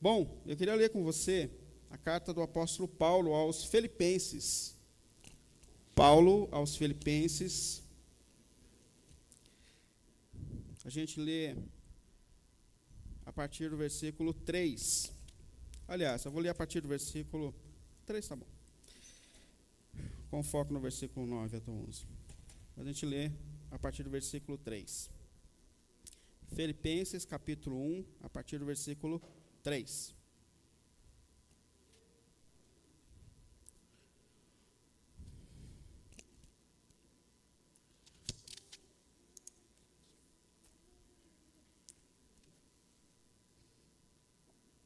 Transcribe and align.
Bom, 0.00 0.40
eu 0.46 0.56
queria 0.56 0.76
ler 0.76 0.90
com 0.90 1.02
você 1.02 1.50
a 1.90 1.98
carta 1.98 2.32
do 2.32 2.40
apóstolo 2.40 2.86
Paulo 2.86 3.34
aos 3.34 3.64
Filipenses. 3.64 4.76
Paulo 5.92 6.48
aos 6.52 6.76
Filipenses. 6.76 7.82
A 10.84 10.88
gente 10.88 11.18
lê 11.18 11.56
a 13.26 13.32
partir 13.32 13.70
do 13.70 13.76
versículo 13.76 14.32
3. 14.32 15.12
Aliás, 15.88 16.24
eu 16.24 16.30
vou 16.30 16.40
ler 16.40 16.50
a 16.50 16.54
partir 16.54 16.80
do 16.80 16.86
versículo 16.86 17.52
3, 18.06 18.28
tá 18.28 18.36
bom. 18.36 18.46
Com 20.30 20.44
foco 20.44 20.72
no 20.72 20.78
versículo 20.78 21.26
9 21.26 21.56
até 21.56 21.72
11. 21.72 22.06
A 22.76 22.84
gente 22.84 23.04
lê 23.04 23.32
a 23.68 23.78
partir 23.80 24.04
do 24.04 24.10
versículo 24.10 24.56
3. 24.58 25.10
Filipenses, 26.54 27.24
capítulo 27.24 27.76
1, 27.76 28.04
a 28.22 28.30
partir 28.30 28.58
do 28.58 28.64
versículo 28.64 29.18
3. 29.18 29.37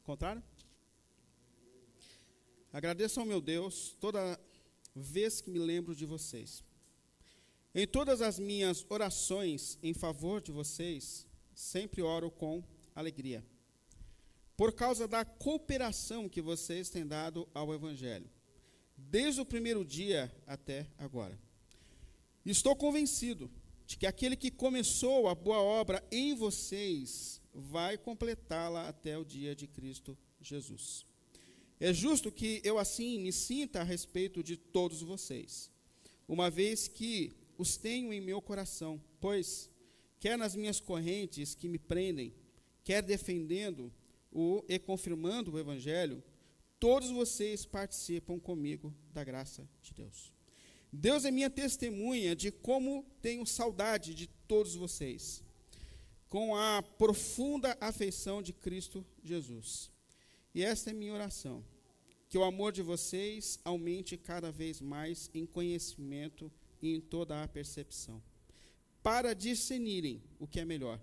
Contrário? 0.05 0.43
Agradeço 2.73 3.21
ao 3.21 3.27
meu 3.27 3.41
Deus 3.41 3.97
toda 4.01 4.39
vez 4.95 5.41
que 5.41 5.51
me 5.51 5.59
lembro 5.59 5.95
de 5.95 6.05
vocês. 6.05 6.65
Em 7.75 7.87
todas 7.87 8.21
as 8.21 8.39
minhas 8.39 8.85
orações 8.91 9.79
em 9.83 9.95
favor 9.95 10.43
de 10.43 10.53
vocês, 10.53 11.27
sempre 11.55 12.03
oro 12.03 12.31
com 12.31 12.63
alegria 12.95 13.43
por 14.57 14.73
causa 14.73 15.09
da 15.09 15.25
cooperação 15.25 16.29
que 16.29 16.41
vocês 16.41 16.91
têm 16.91 17.07
dado 17.07 17.49
ao 17.55 17.73
Evangelho, 17.75 18.31
desde 18.97 19.41
o 19.41 19.47
primeiro 19.47 19.85
dia 19.85 20.33
até 20.47 20.87
agora. 20.99 21.39
Estou 22.45 22.75
convencido 22.77 23.51
de 23.87 23.97
que 23.97 24.07
aquele 24.07 24.37
que 24.37 24.51
começou 24.51 25.29
a 25.29 25.35
boa 25.35 25.61
obra 25.61 26.03
em 26.11 26.35
vocês 26.35 27.41
vai 27.53 27.99
completá-la 27.99 28.89
até 28.89 29.19
o 29.19 29.25
dia 29.25 29.55
de 29.55 29.67
Cristo 29.67 30.17
Jesus. 30.41 31.07
É 31.79 31.93
justo 31.93 32.31
que 32.31 32.61
eu 32.65 32.79
assim 32.79 33.19
me 33.19 33.33
sinta 33.33 33.81
a 33.81 33.85
respeito 33.85 34.43
de 34.43 34.57
todos 34.57 35.03
vocês, 35.03 35.71
uma 36.29 36.49
vez 36.49 36.89
que 36.89 37.33
os 37.59 37.77
tenho 37.77 38.13
em 38.13 38.21
meu 38.21 38.41
coração, 38.41 39.03
pois, 39.21 39.69
quer 40.19 40.39
nas 40.39 40.55
minhas 40.55 40.81
correntes 40.81 41.55
que 41.55 41.69
me 41.69 41.79
prendem, 41.79 42.35
quer 42.85 43.03
defendendo 43.03 43.93
o, 44.33 44.65
e 44.69 44.79
confirmando 44.79 45.53
o 45.53 45.59
Evangelho, 45.59 46.23
todos 46.81 47.11
vocês 47.11 47.65
participam 47.67 48.41
comigo 48.41 48.95
da 49.13 49.23
graça 49.23 49.69
de 49.83 49.93
Deus. 49.93 50.33
Deus 50.93 51.25
é 51.25 51.31
minha 51.31 51.49
testemunha 51.49 52.35
de 52.35 52.51
como 52.51 53.07
tenho 53.21 53.47
saudade 53.47 54.15
de 54.15 54.27
todos 54.27 54.75
vocês, 54.75 55.43
com 56.29 56.57
a 56.57 56.83
profunda 56.83 57.77
afeição 57.81 58.43
de 58.43 58.53
Cristo 58.53 59.05
Jesus. 59.23 59.91
E 60.55 60.63
esta 60.63 60.91
é 60.91 60.93
minha 60.93 61.15
oração: 61.15 61.65
que 62.29 62.37
o 62.37 62.45
amor 62.45 62.73
de 62.73 62.83
vocês 62.83 63.59
aumente 63.65 64.17
cada 64.17 64.51
vez 64.51 64.81
mais 64.81 65.31
em 65.33 65.47
conhecimento 65.47 66.51
e 66.81 66.95
em 66.95 67.01
toda 67.01 67.43
a 67.43 67.49
percepção, 67.49 68.23
para 69.03 69.35
discernirem 69.35 70.23
o 70.39 70.47
que 70.47 70.61
é 70.61 70.65
melhor, 70.65 71.01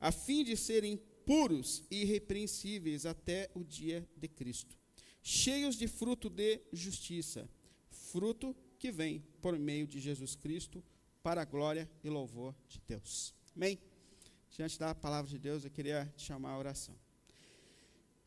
a 0.00 0.12
fim 0.12 0.44
de 0.44 0.56
serem 0.56 1.00
puros 1.26 1.82
e 1.90 2.02
irrepreensíveis 2.02 3.04
até 3.04 3.50
o 3.52 3.64
dia 3.64 4.08
de 4.16 4.28
Cristo, 4.28 4.78
cheios 5.20 5.76
de 5.76 5.88
fruto 5.88 6.30
de 6.30 6.60
justiça, 6.72 7.48
fruto 7.90 8.56
que 8.78 8.92
vem 8.92 9.24
por 9.42 9.58
meio 9.58 9.86
de 9.86 9.98
Jesus 9.98 10.36
Cristo, 10.36 10.82
para 11.22 11.42
a 11.42 11.44
glória 11.44 11.90
e 12.04 12.08
louvor 12.08 12.54
de 12.68 12.80
Deus. 12.86 13.34
Amém? 13.54 13.78
Diante 14.52 14.78
da 14.78 14.94
palavra 14.94 15.28
de 15.28 15.38
Deus, 15.38 15.64
eu 15.64 15.70
queria 15.70 16.10
te 16.16 16.22
chamar 16.22 16.52
a 16.52 16.58
oração. 16.58 16.94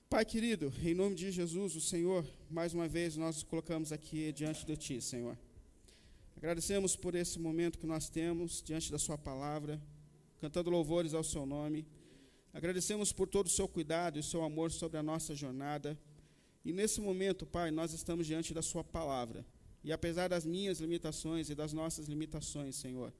Pai 0.09 0.25
querido, 0.25 0.73
em 0.83 0.93
nome 0.93 1.15
de 1.15 1.31
Jesus, 1.31 1.75
o 1.75 1.81
Senhor, 1.81 2.27
mais 2.49 2.73
uma 2.73 2.87
vez 2.87 3.15
nós 3.15 3.35
nos 3.35 3.43
colocamos 3.43 3.93
aqui 3.93 4.33
diante 4.33 4.65
de 4.65 4.75
Ti, 4.75 4.99
Senhor. 5.01 5.37
Agradecemos 6.35 6.95
por 6.95 7.15
esse 7.15 7.39
momento 7.39 7.79
que 7.79 7.85
nós 7.85 8.09
temos 8.09 8.61
diante 8.61 8.91
da 8.91 8.97
Sua 8.97 9.17
palavra, 9.17 9.81
cantando 10.39 10.69
louvores 10.69 11.13
ao 11.13 11.23
Seu 11.23 11.45
nome. 11.45 11.87
Agradecemos 12.53 13.13
por 13.13 13.27
todo 13.27 13.45
o 13.45 13.49
seu 13.49 13.67
cuidado 13.67 14.17
e 14.17 14.21
o 14.21 14.23
seu 14.23 14.43
amor 14.43 14.71
sobre 14.71 14.97
a 14.97 15.03
nossa 15.03 15.35
jornada. 15.35 15.97
E 16.65 16.73
nesse 16.73 16.99
momento, 16.99 17.45
Pai, 17.45 17.69
nós 17.71 17.93
estamos 17.93 18.25
diante 18.25 18.53
da 18.53 18.61
Sua 18.61 18.83
palavra. 18.83 19.45
E 19.83 19.91
apesar 19.91 20.27
das 20.27 20.45
minhas 20.45 20.79
limitações 20.79 21.49
e 21.49 21.55
das 21.55 21.73
nossas 21.73 22.07
limitações, 22.07 22.75
Senhor, 22.75 23.13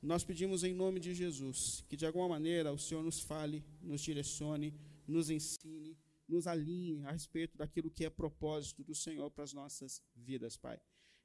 nós 0.00 0.24
pedimos 0.24 0.62
em 0.62 0.72
nome 0.72 1.00
de 1.00 1.12
Jesus 1.12 1.84
que 1.88 1.96
de 1.96 2.06
alguma 2.06 2.28
maneira 2.28 2.72
o 2.72 2.78
Senhor 2.78 3.02
nos 3.02 3.20
fale, 3.20 3.64
nos 3.82 4.00
direcione, 4.00 4.72
nos 5.06 5.28
ensine, 5.28 5.98
nos 6.28 6.46
alinhe 6.46 7.04
a 7.04 7.10
respeito 7.10 7.58
daquilo 7.58 7.90
que 7.90 8.04
é 8.04 8.10
propósito 8.10 8.84
do 8.84 8.94
Senhor 8.94 9.30
para 9.30 9.44
as 9.44 9.52
nossas 9.52 10.00
vidas, 10.14 10.56
Pai. 10.56 10.80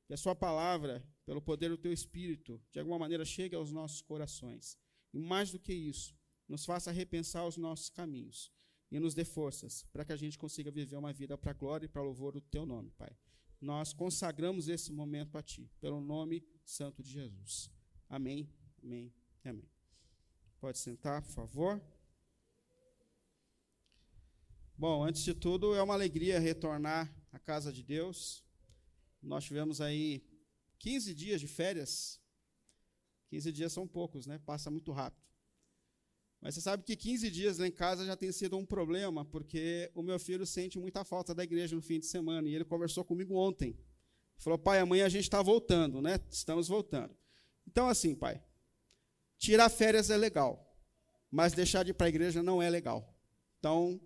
Que 0.08 0.14
a 0.14 0.18
Sua 0.18 0.36
palavra, 0.36 1.06
pelo 1.26 1.42
poder 1.42 1.70
do 1.70 1.78
Teu 1.78 1.94
Espírito, 1.94 2.60
de 2.72 2.80
alguma 2.80 2.98
maneira 2.98 3.24
chegue 3.24 3.56
aos 3.56 3.72
nossos 3.72 4.02
corações. 4.02 4.78
E 5.14 5.20
mais 5.20 5.52
do 5.52 5.60
que 5.60 5.72
isso, 5.72 6.16
nos 6.48 6.66
faça 6.66 6.92
repensar 6.92 7.46
os 7.48 7.58
nossos 7.58 7.90
caminhos 7.90 8.52
e 8.92 9.00
nos 9.00 9.14
dê 9.14 9.26
forças 9.26 9.84
para 9.92 10.06
que 10.06 10.14
a 10.14 10.18
gente 10.18 10.38
consiga 10.38 10.70
viver 10.70 10.98
uma 10.98 11.14
vida 11.14 11.38
para 11.38 11.52
a 11.52 11.54
glória 11.54 11.86
e 11.86 11.90
para 11.90 12.02
louvor 12.02 12.34
do 12.34 12.42
teu 12.42 12.66
nome, 12.66 12.92
Pai. 12.92 13.16
Nós 13.60 13.94
consagramos 13.94 14.68
esse 14.68 14.92
momento 14.92 15.38
a 15.38 15.42
ti, 15.42 15.72
pelo 15.80 16.02
nome 16.02 16.46
santo 16.66 17.02
de 17.02 17.10
Jesus. 17.10 17.72
Amém, 18.10 18.50
amém 18.84 19.14
amém. 19.50 19.70
Pode 20.60 20.78
sentar, 20.78 21.22
por 21.22 21.32
favor. 21.32 21.82
Bom, 24.78 25.04
antes 25.04 25.24
de 25.24 25.34
tudo, 25.34 25.76
é 25.76 25.84
uma 25.84 25.94
alegria 25.94 26.40
retornar 26.40 27.14
à 27.32 27.40
casa 27.40 27.72
de 27.72 27.84
Deus. 27.84 28.44
Nós 29.22 29.44
tivemos 29.44 29.82
aí 29.82 30.26
15 30.80 31.14
dias 31.14 31.42
de 31.42 31.48
férias. 31.48 32.22
15 33.30 33.52
dias 33.52 33.74
são 33.74 33.88
poucos, 33.88 34.26
né? 34.26 34.40
Passa 34.40 34.72
muito 34.72 34.92
rápido. 34.92 35.24
Mas 36.44 36.56
você 36.56 36.62
sabe 36.62 36.84
que 36.84 36.94
15 36.94 37.32
dias 37.32 37.58
lá 37.58 37.66
em 37.66 37.72
casa 37.72 38.06
já 38.06 38.18
tem 38.18 38.30
sido 38.30 38.58
um 38.58 38.66
problema, 38.66 39.24
porque 39.24 39.90
o 39.96 40.04
meu 40.04 40.20
filho 40.20 40.46
sente 40.46 40.78
muita 40.78 41.06
falta 41.06 41.34
da 41.34 41.42
igreja 41.42 41.74
no 41.74 41.82
fim 41.82 42.02
de 42.02 42.06
semana. 42.06 42.50
E 42.50 42.54
ele 42.54 42.66
conversou 42.66 43.06
comigo 43.06 43.34
ontem. 43.34 43.80
Falou, 44.36 44.60
pai, 44.60 44.80
amanhã 44.80 45.06
a 45.06 45.10
gente 45.10 45.24
está 45.24 45.42
voltando, 45.42 46.02
né? 46.02 46.20
Estamos 46.30 46.68
voltando. 46.68 47.16
Então, 47.66 47.88
assim, 47.88 48.14
pai, 48.14 48.44
tirar 49.38 49.70
férias 49.70 50.10
é 50.10 50.18
legal, 50.18 50.78
mas 51.32 51.54
deixar 51.54 51.82
de 51.84 51.92
ir 51.92 51.94
para 51.94 52.08
a 52.08 52.10
igreja 52.10 52.44
não 52.44 52.62
é 52.62 52.70
legal. 52.70 53.18
Então, 53.58 53.98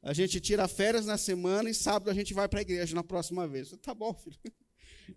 a 0.00 0.14
gente 0.14 0.40
tira 0.40 0.66
férias 0.66 1.04
na 1.04 1.18
semana 1.18 1.68
e 1.68 1.74
sábado 1.74 2.10
a 2.10 2.14
gente 2.14 2.32
vai 2.32 2.48
para 2.48 2.60
a 2.60 2.62
igreja 2.62 2.94
na 2.94 3.04
próxima 3.04 3.46
vez. 3.46 3.68
Falei, 3.68 3.82
tá 3.82 3.94
bom, 3.94 4.14
filho. 4.16 4.38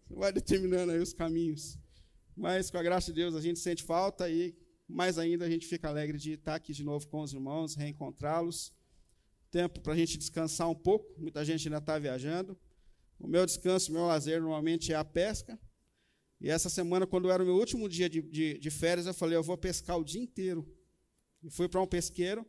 Você 0.06 0.14
vai 0.14 0.34
determinando 0.34 0.92
aí 0.92 1.00
os 1.00 1.14
caminhos. 1.14 1.80
Mas, 2.36 2.70
com 2.70 2.78
a 2.78 2.84
graça 2.84 3.14
de 3.14 3.22
Deus, 3.22 3.34
a 3.34 3.40
gente 3.40 3.60
sente 3.60 3.82
falta 3.82 4.30
e 4.30 4.54
mais 4.88 5.18
ainda 5.18 5.46
a 5.46 5.50
gente 5.50 5.66
fica 5.68 5.88
alegre 5.88 6.18
de 6.18 6.34
estar 6.34 6.56
aqui 6.56 6.74
de 6.74 6.84
novo 6.84 7.08
com 7.08 7.22
os 7.22 7.34
irmãos, 7.34 7.76
reencontrá-los. 7.76 8.74
Tempo 9.50 9.80
para 9.80 9.94
a 9.94 9.96
gente 9.96 10.18
descansar 10.18 10.70
um 10.70 10.76
pouco, 10.76 11.20
muita 11.20 11.44
gente 11.44 11.68
ainda 11.68 11.78
está 11.78 11.98
viajando. 11.98 12.58
O 13.20 13.28
meu 13.28 13.46
descanso, 13.46 13.92
o 13.92 13.94
meu 13.94 14.06
lazer 14.06 14.42
normalmente 14.42 14.92
é 14.92 14.96
a 14.96 15.06
pesca. 15.06 15.60
E 16.40 16.50
essa 16.50 16.70
semana, 16.70 17.08
quando 17.08 17.32
era 17.32 17.42
o 17.42 17.46
meu 17.46 17.56
último 17.56 17.88
dia 17.88 18.10
de, 18.10 18.22
de, 18.22 18.60
de 18.60 18.70
férias, 18.70 19.08
eu 19.08 19.14
falei: 19.14 19.38
eu 19.38 19.44
vou 19.44 19.58
pescar 19.58 19.98
o 19.98 20.04
dia 20.04 20.22
inteiro. 20.22 20.68
E 21.42 21.50
fui 21.50 21.70
para 21.70 21.82
um 21.82 21.88
pesqueiro. 21.88 22.46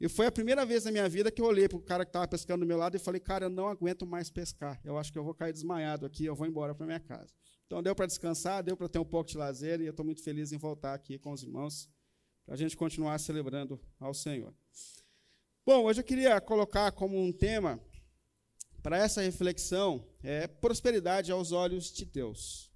E 0.00 0.08
foi 0.08 0.26
a 0.26 0.32
primeira 0.32 0.64
vez 0.64 0.84
na 0.84 0.92
minha 0.92 1.08
vida 1.08 1.30
que 1.30 1.42
eu 1.42 1.46
olhei 1.46 1.68
para 1.68 1.76
o 1.76 1.82
cara 1.82 2.04
que 2.04 2.10
estava 2.10 2.26
pescando 2.26 2.64
do 2.64 2.68
meu 2.68 2.78
lado 2.78 2.96
e 2.96 2.98
falei: 2.98 3.20
cara, 3.20 3.46
eu 3.46 3.50
não 3.50 3.68
aguento 3.68 4.06
mais 4.06 4.30
pescar. 4.30 4.80
Eu 4.84 4.96
acho 4.96 5.12
que 5.12 5.18
eu 5.18 5.24
vou 5.24 5.34
cair 5.34 5.52
desmaiado 5.52 6.06
aqui, 6.06 6.24
eu 6.24 6.34
vou 6.34 6.46
embora 6.46 6.74
para 6.74 6.86
minha 6.86 7.00
casa. 7.00 7.32
Então 7.68 7.82
deu 7.82 7.94
para 7.94 8.06
descansar, 8.06 8.62
deu 8.62 8.74
para 8.74 8.88
ter 8.88 8.98
um 8.98 9.04
pouco 9.04 9.28
de 9.28 9.36
lazer 9.36 9.78
e 9.82 9.84
eu 9.84 9.90
estou 9.90 10.02
muito 10.02 10.22
feliz 10.22 10.52
em 10.52 10.56
voltar 10.56 10.94
aqui 10.94 11.18
com 11.18 11.32
os 11.32 11.42
irmãos 11.42 11.86
para 12.46 12.54
a 12.54 12.56
gente 12.56 12.74
continuar 12.74 13.18
celebrando 13.18 13.78
ao 14.00 14.14
Senhor. 14.14 14.54
Bom, 15.66 15.84
hoje 15.84 16.00
eu 16.00 16.04
queria 16.04 16.40
colocar 16.40 16.90
como 16.92 17.22
um 17.22 17.30
tema 17.30 17.78
para 18.82 18.96
essa 18.96 19.20
reflexão 19.20 20.02
é 20.22 20.46
prosperidade 20.46 21.30
aos 21.30 21.52
olhos 21.52 21.92
de 21.92 22.06
Deus. 22.06 22.72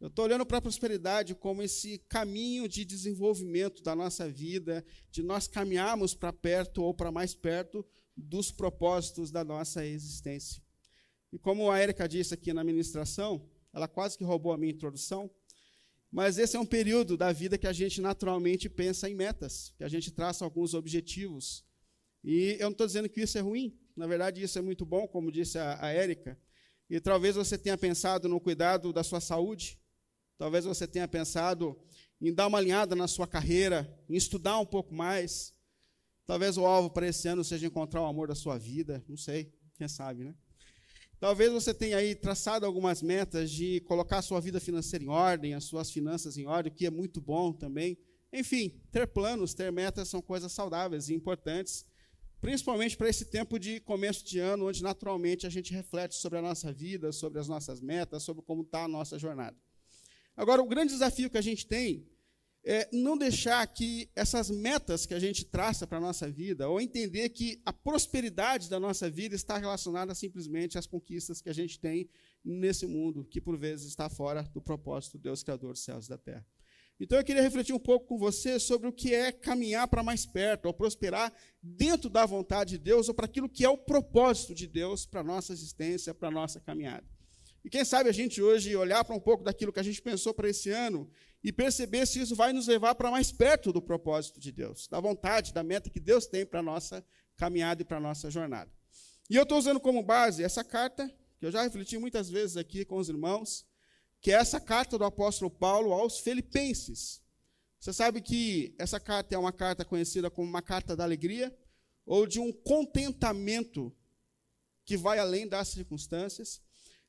Eu 0.00 0.06
estou 0.06 0.24
olhando 0.24 0.46
para 0.46 0.58
a 0.58 0.62
prosperidade 0.62 1.34
como 1.34 1.60
esse 1.60 1.98
caminho 2.08 2.68
de 2.68 2.84
desenvolvimento 2.84 3.82
da 3.82 3.96
nossa 3.96 4.30
vida, 4.30 4.84
de 5.10 5.24
nós 5.24 5.48
caminharmos 5.48 6.14
para 6.14 6.32
perto 6.32 6.84
ou 6.84 6.94
para 6.94 7.10
mais 7.10 7.34
perto 7.34 7.84
dos 8.16 8.52
propósitos 8.52 9.32
da 9.32 9.42
nossa 9.42 9.84
existência. 9.84 10.62
E 11.32 11.38
como 11.38 11.68
a 11.68 11.82
Erika 11.82 12.08
disse 12.08 12.32
aqui 12.32 12.52
na 12.52 12.62
ministração, 12.62 13.44
ela 13.76 13.86
quase 13.86 14.16
que 14.16 14.24
roubou 14.24 14.54
a 14.54 14.56
minha 14.56 14.72
introdução. 14.72 15.30
Mas 16.10 16.38
esse 16.38 16.56
é 16.56 16.58
um 16.58 16.64
período 16.64 17.14
da 17.14 17.30
vida 17.30 17.58
que 17.58 17.66
a 17.66 17.74
gente 17.74 18.00
naturalmente 18.00 18.70
pensa 18.70 19.06
em 19.08 19.14
metas, 19.14 19.74
que 19.76 19.84
a 19.84 19.88
gente 19.88 20.10
traça 20.10 20.46
alguns 20.46 20.72
objetivos. 20.72 21.62
E 22.24 22.56
eu 22.58 22.64
não 22.64 22.70
estou 22.70 22.86
dizendo 22.86 23.06
que 23.06 23.20
isso 23.20 23.36
é 23.36 23.42
ruim, 23.42 23.78
Na 23.94 24.06
verdade, 24.06 24.42
isso 24.42 24.58
é 24.58 24.62
muito 24.62 24.86
bom, 24.86 25.06
como 25.06 25.30
disse 25.30 25.58
a, 25.58 25.88
Érica. 25.88 26.38
E 26.88 26.98
talvez 27.00 27.36
você 27.36 27.58
tenha 27.58 27.76
pensado 27.76 28.30
no 28.30 28.40
cuidado 28.40 28.94
da 28.94 29.04
sua 29.04 29.20
saúde. 29.20 29.78
Talvez 30.38 30.64
você 30.64 30.86
tenha 30.86 31.06
pensado 31.06 31.78
em 32.18 32.32
dar 32.32 32.46
uma 32.46 32.56
alinhada 32.56 32.96
na 32.96 33.06
sua 33.06 33.26
carreira, 33.26 33.86
em 34.08 34.16
estudar 34.16 34.58
um 34.58 34.66
pouco 34.66 34.94
mais. 34.94 35.54
Talvez 36.24 36.56
o 36.56 36.64
alvo 36.64 36.88
para 36.88 37.08
esse 37.08 37.28
ano 37.28 37.44
seja 37.44 37.66
encontrar 37.66 38.00
o 38.00 38.06
amor 38.06 38.28
da 38.28 38.34
sua 38.34 38.56
vida. 38.56 39.04
Não 39.06 39.18
sei, 39.18 39.52
quem 39.76 39.86
sabe, 39.86 40.24
né? 40.24 40.34
Talvez 41.18 41.50
você 41.50 41.72
tenha 41.72 41.96
aí 41.96 42.14
traçado 42.14 42.66
algumas 42.66 43.00
metas 43.00 43.50
de 43.50 43.80
colocar 43.80 44.18
a 44.18 44.22
sua 44.22 44.38
vida 44.38 44.60
financeira 44.60 45.02
em 45.02 45.08
ordem, 45.08 45.54
as 45.54 45.64
suas 45.64 45.90
finanças 45.90 46.36
em 46.36 46.46
ordem, 46.46 46.70
o 46.70 46.74
que 46.74 46.86
é 46.86 46.90
muito 46.90 47.22
bom 47.22 47.52
também. 47.52 47.96
Enfim, 48.30 48.80
ter 48.92 49.06
planos, 49.06 49.54
ter 49.54 49.72
metas 49.72 50.08
são 50.08 50.20
coisas 50.20 50.52
saudáveis 50.52 51.08
e 51.08 51.14
importantes, 51.14 51.86
principalmente 52.38 52.98
para 52.98 53.08
esse 53.08 53.24
tempo 53.24 53.58
de 53.58 53.80
começo 53.80 54.24
de 54.26 54.38
ano, 54.38 54.68
onde 54.68 54.82
naturalmente 54.82 55.46
a 55.46 55.50
gente 55.50 55.72
reflete 55.72 56.16
sobre 56.16 56.38
a 56.38 56.42
nossa 56.42 56.70
vida, 56.70 57.10
sobre 57.12 57.40
as 57.40 57.48
nossas 57.48 57.80
metas, 57.80 58.22
sobre 58.22 58.42
como 58.42 58.60
está 58.60 58.84
a 58.84 58.88
nossa 58.88 59.18
jornada. 59.18 59.56
Agora, 60.36 60.60
o 60.60 60.68
grande 60.68 60.92
desafio 60.92 61.30
que 61.30 61.38
a 61.38 61.42
gente 61.42 61.66
tem 61.66 62.06
é, 62.68 62.88
não 62.92 63.16
deixar 63.16 63.64
que 63.68 64.10
essas 64.16 64.50
metas 64.50 65.06
que 65.06 65.14
a 65.14 65.20
gente 65.20 65.44
traça 65.44 65.86
para 65.86 65.98
a 65.98 66.00
nossa 66.00 66.28
vida, 66.28 66.68
ou 66.68 66.80
entender 66.80 67.28
que 67.28 67.62
a 67.64 67.72
prosperidade 67.72 68.68
da 68.68 68.80
nossa 68.80 69.08
vida 69.08 69.36
está 69.36 69.56
relacionada 69.56 70.12
simplesmente 70.16 70.76
às 70.76 70.84
conquistas 70.84 71.40
que 71.40 71.48
a 71.48 71.54
gente 71.54 71.78
tem 71.78 72.10
nesse 72.44 72.84
mundo, 72.84 73.24
que 73.24 73.40
por 73.40 73.56
vezes 73.56 73.86
está 73.86 74.10
fora 74.10 74.42
do 74.52 74.60
propósito 74.60 75.16
de 75.16 75.22
Deus, 75.22 75.44
Criador 75.44 75.74
dos 75.74 75.84
céus 75.84 76.06
e 76.06 76.08
da 76.08 76.18
terra. 76.18 76.44
Então 76.98 77.18
eu 77.18 77.24
queria 77.24 77.42
refletir 77.42 77.72
um 77.72 77.78
pouco 77.78 78.06
com 78.06 78.18
você 78.18 78.58
sobre 78.58 78.88
o 78.88 78.92
que 78.92 79.14
é 79.14 79.30
caminhar 79.30 79.86
para 79.86 80.02
mais 80.02 80.26
perto, 80.26 80.66
ou 80.66 80.74
prosperar 80.74 81.32
dentro 81.62 82.10
da 82.10 82.26
vontade 82.26 82.70
de 82.70 82.78
Deus, 82.78 83.08
ou 83.08 83.14
para 83.14 83.26
aquilo 83.26 83.48
que 83.48 83.64
é 83.64 83.68
o 83.68 83.78
propósito 83.78 84.56
de 84.56 84.66
Deus 84.66 85.06
para 85.06 85.20
a 85.20 85.24
nossa 85.24 85.52
existência, 85.52 86.12
para 86.12 86.28
a 86.28 86.32
nossa 86.32 86.58
caminhada. 86.58 87.06
E 87.64 87.68
quem 87.68 87.84
sabe 87.84 88.08
a 88.08 88.12
gente 88.12 88.40
hoje 88.40 88.74
olhar 88.76 89.04
para 89.04 89.14
um 89.14 89.20
pouco 89.20 89.44
daquilo 89.44 89.72
que 89.72 89.80
a 89.80 89.82
gente 89.82 90.00
pensou 90.00 90.32
para 90.32 90.48
esse 90.48 90.70
ano 90.70 91.10
e 91.46 91.52
perceber 91.52 92.04
se 92.06 92.18
isso 92.18 92.34
vai 92.34 92.52
nos 92.52 92.66
levar 92.66 92.96
para 92.96 93.08
mais 93.08 93.30
perto 93.30 93.72
do 93.72 93.80
propósito 93.80 94.40
de 94.40 94.50
Deus, 94.50 94.88
da 94.88 94.98
vontade, 94.98 95.54
da 95.54 95.62
meta 95.62 95.88
que 95.88 96.00
Deus 96.00 96.26
tem 96.26 96.44
para 96.44 96.58
a 96.58 96.62
nossa 96.62 97.06
caminhada 97.36 97.82
e 97.82 97.84
para 97.84 97.98
a 97.98 98.00
nossa 98.00 98.28
jornada. 98.28 98.68
E 99.30 99.36
eu 99.36 99.44
estou 99.44 99.56
usando 99.56 99.78
como 99.78 100.02
base 100.02 100.42
essa 100.42 100.64
carta, 100.64 101.08
que 101.38 101.46
eu 101.46 101.52
já 101.52 101.62
refleti 101.62 101.98
muitas 101.98 102.28
vezes 102.28 102.56
aqui 102.56 102.84
com 102.84 102.96
os 102.96 103.08
irmãos, 103.08 103.64
que 104.20 104.32
é 104.32 104.34
essa 104.34 104.58
carta 104.58 104.98
do 104.98 105.04
apóstolo 105.04 105.48
Paulo 105.48 105.92
aos 105.92 106.18
Filipenses. 106.18 107.22
Você 107.78 107.92
sabe 107.92 108.20
que 108.20 108.74
essa 108.76 108.98
carta 108.98 109.36
é 109.36 109.38
uma 109.38 109.52
carta 109.52 109.84
conhecida 109.84 110.28
como 110.28 110.48
uma 110.48 110.62
carta 110.62 110.96
da 110.96 111.04
alegria, 111.04 111.56
ou 112.04 112.26
de 112.26 112.40
um 112.40 112.50
contentamento 112.50 113.94
que 114.84 114.96
vai 114.96 115.20
além 115.20 115.46
das 115.46 115.68
circunstâncias. 115.68 116.60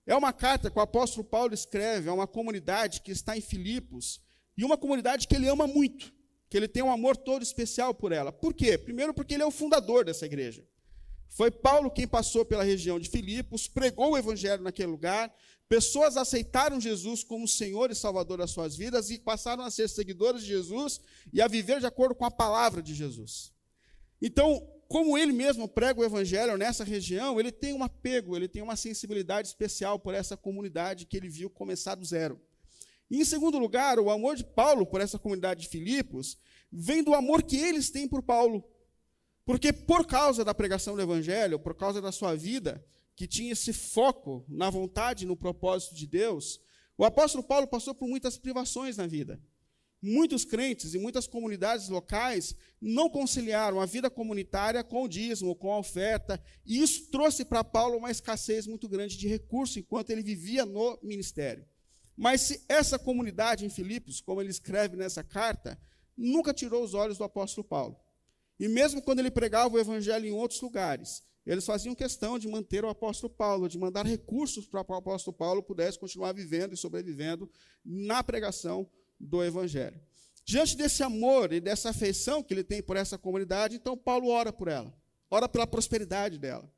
É 0.05 0.15
uma 0.15 0.31
carta 0.31 0.69
que 0.69 0.77
o 0.77 0.81
apóstolo 0.81 1.23
Paulo 1.23 1.55
escreve 1.55 2.07
a 2.07 2.13
uma 2.13 2.27
comunidade 2.27 3.01
que 3.01 3.11
está 3.11 3.35
em 3.35 3.41
Filipos, 3.41 4.26
e 4.57 4.65
uma 4.65 4.77
comunidade 4.77 5.27
que 5.27 5.35
ele 5.35 5.47
ama 5.47 5.67
muito, 5.67 6.11
que 6.49 6.57
ele 6.57 6.67
tem 6.67 6.81
um 6.81 6.91
amor 6.91 7.15
todo 7.15 7.43
especial 7.43 7.93
por 7.93 8.11
ela. 8.11 8.31
Por 8.31 8.53
quê? 8.53 8.77
Primeiro, 8.77 9.13
porque 9.13 9.35
ele 9.35 9.43
é 9.43 9.45
o 9.45 9.51
fundador 9.51 10.03
dessa 10.03 10.25
igreja. 10.25 10.65
Foi 11.29 11.51
Paulo 11.51 11.91
quem 11.91 12.07
passou 12.07 12.43
pela 12.43 12.63
região 12.63 12.99
de 12.99 13.09
Filipos, 13.09 13.67
pregou 13.67 14.11
o 14.11 14.17
evangelho 14.17 14.63
naquele 14.63 14.87
lugar, 14.87 15.33
pessoas 15.69 16.17
aceitaram 16.17 16.79
Jesus 16.79 17.23
como 17.23 17.47
Senhor 17.47 17.91
e 17.91 17.95
Salvador 17.95 18.39
das 18.39 18.51
suas 18.51 18.75
vidas 18.75 19.09
e 19.09 19.19
passaram 19.19 19.63
a 19.63 19.69
ser 19.69 19.89
seguidores 19.89 20.41
de 20.41 20.47
Jesus 20.47 20.99
e 21.31 21.41
a 21.41 21.47
viver 21.47 21.79
de 21.79 21.85
acordo 21.85 22.15
com 22.15 22.25
a 22.25 22.31
palavra 22.31 22.81
de 22.81 22.95
Jesus. 22.95 23.53
Então, 24.21 24.65
como 24.87 25.17
ele 25.17 25.33
mesmo 25.33 25.67
prega 25.67 25.99
o 25.99 26.03
evangelho 26.03 26.57
nessa 26.57 26.83
região, 26.83 27.39
ele 27.39 27.51
tem 27.51 27.73
um 27.73 27.83
apego, 27.83 28.35
ele 28.35 28.47
tem 28.47 28.61
uma 28.61 28.75
sensibilidade 28.75 29.49
especial 29.49 29.99
por 29.99 30.13
essa 30.13 30.37
comunidade 30.37 31.05
que 31.05 31.17
ele 31.17 31.29
viu 31.29 31.49
começar 31.49 31.95
do 31.95 32.05
zero. 32.05 32.41
E, 33.09 33.21
em 33.21 33.25
segundo 33.25 33.57
lugar, 33.57 33.99
o 33.99 34.09
amor 34.09 34.35
de 34.35 34.43
Paulo 34.43 34.85
por 34.85 35.01
essa 35.01 35.17
comunidade 35.17 35.61
de 35.61 35.69
Filipos 35.69 36.37
vem 36.71 37.03
do 37.03 37.13
amor 37.13 37.43
que 37.43 37.57
eles 37.57 37.89
têm 37.89 38.07
por 38.07 38.21
Paulo. 38.21 38.63
Porque 39.45 39.71
por 39.71 40.05
causa 40.05 40.43
da 40.43 40.53
pregação 40.53 40.95
do 40.95 41.01
evangelho, 41.01 41.57
por 41.57 41.73
causa 41.73 42.01
da 42.01 42.11
sua 42.11 42.35
vida, 42.35 42.83
que 43.15 43.25
tinha 43.25 43.53
esse 43.53 43.71
foco 43.71 44.45
na 44.47 44.69
vontade, 44.69 45.25
no 45.25 45.37
propósito 45.37 45.95
de 45.95 46.05
Deus, 46.05 46.59
o 46.97 47.05
apóstolo 47.05 47.43
Paulo 47.43 47.67
passou 47.67 47.95
por 47.95 48.07
muitas 48.07 48.37
privações 48.37 48.97
na 48.97 49.07
vida. 49.07 49.41
Muitos 50.01 50.45
crentes 50.45 50.93
e 50.93 50.99
muitas 50.99 51.25
comunidades 51.25 51.89
locais 51.89 52.55
não 52.79 53.09
conciliaram 53.09 53.81
a 53.81 53.85
vida 53.85 54.09
comunitária 54.09 54.83
com 54.83 55.03
o 55.03 55.07
dízimo, 55.07 55.55
com 55.55 55.71
a 55.71 55.79
oferta, 55.79 56.41
e 56.65 56.81
isso 56.81 57.09
trouxe 57.09 57.43
para 57.43 57.63
Paulo 57.63 57.97
uma 57.97 58.11
escassez 58.11 58.67
muito 58.67 58.87
grande 58.87 59.17
de 59.17 59.27
recursos 59.27 59.77
enquanto 59.77 60.11
ele 60.11 60.21
vivia 60.21 60.65
no 60.65 60.99
ministério. 61.01 61.65
Mas 62.17 62.41
se 62.41 62.65
essa 62.67 62.97
comunidade 62.97 63.63
em 63.63 63.69
Filipos, 63.69 64.19
como 64.19 64.41
ele 64.41 64.49
escreve 64.49 64.95
nessa 64.95 65.23
carta, 65.23 65.79
nunca 66.17 66.53
tirou 66.53 66.83
os 66.83 66.95
olhos 66.95 67.17
do 67.19 67.23
apóstolo 67.23 67.67
Paulo. 67.67 67.95
E 68.59 68.67
mesmo 68.67 69.01
quando 69.03 69.19
ele 69.19 69.29
pregava 69.29 69.75
o 69.75 69.79
evangelho 69.79 70.25
em 70.25 70.31
outros 70.31 70.59
lugares, 70.59 71.23
eles 71.45 71.65
faziam 71.65 71.95
questão 71.95 72.39
de 72.39 72.47
manter 72.47 72.83
o 72.83 72.89
apóstolo 72.89 73.31
Paulo, 73.31 73.69
de 73.69 73.77
mandar 73.77 74.05
recursos 74.05 74.67
para 74.67 74.83
o 74.85 74.95
apóstolo 74.95 75.37
Paulo 75.37 75.61
pudesse 75.61 75.99
continuar 75.99 76.33
vivendo 76.33 76.73
e 76.73 76.77
sobrevivendo 76.77 77.49
na 77.85 78.23
pregação 78.23 78.89
do 79.19 79.43
evangelho. 79.43 80.01
Diante 80.43 80.75
desse 80.75 81.03
amor 81.03 81.53
e 81.53 81.61
dessa 81.61 81.91
afeição 81.91 82.41
que 82.41 82.53
ele 82.53 82.63
tem 82.63 82.81
por 82.81 82.97
essa 82.97 83.17
comunidade, 83.17 83.75
então 83.75 83.95
Paulo 83.95 84.29
ora 84.29 84.51
por 84.51 84.67
ela, 84.67 84.93
ora 85.29 85.47
pela 85.47 85.67
prosperidade 85.67 86.37
dela. 86.37 86.69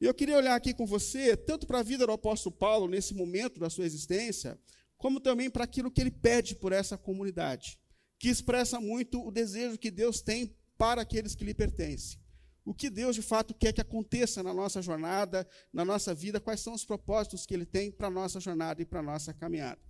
E 0.00 0.06
eu 0.06 0.14
queria 0.14 0.36
olhar 0.36 0.54
aqui 0.54 0.72
com 0.72 0.86
você, 0.86 1.36
tanto 1.36 1.66
para 1.66 1.80
a 1.80 1.82
vida 1.82 2.06
do 2.06 2.12
apóstolo 2.12 2.54
Paulo 2.54 2.88
nesse 2.88 3.14
momento 3.14 3.58
da 3.58 3.68
sua 3.68 3.84
existência, 3.84 4.58
como 4.98 5.20
também 5.20 5.48
para 5.48 5.64
aquilo 5.64 5.90
que 5.90 6.00
ele 6.00 6.10
pede 6.10 6.56
por 6.56 6.72
essa 6.72 6.98
comunidade, 6.98 7.78
que 8.18 8.28
expressa 8.28 8.80
muito 8.80 9.24
o 9.24 9.30
desejo 9.30 9.78
que 9.78 9.90
Deus 9.90 10.20
tem 10.20 10.54
para 10.76 11.02
aqueles 11.02 11.34
que 11.34 11.44
lhe 11.44 11.54
pertencem. 11.54 12.18
O 12.64 12.74
que 12.74 12.90
Deus 12.90 13.14
de 13.16 13.22
fato 13.22 13.54
quer 13.54 13.72
que 13.72 13.80
aconteça 13.80 14.42
na 14.42 14.52
nossa 14.52 14.82
jornada, 14.82 15.48
na 15.72 15.84
nossa 15.84 16.12
vida, 16.12 16.40
quais 16.40 16.60
são 16.60 16.74
os 16.74 16.84
propósitos 16.84 17.46
que 17.46 17.54
Ele 17.54 17.64
tem 17.64 17.90
para 17.90 18.08
a 18.08 18.10
nossa 18.10 18.40
jornada 18.40 18.82
e 18.82 18.84
para 18.84 19.00
a 19.00 19.02
nossa 19.02 19.32
caminhada. 19.32 19.80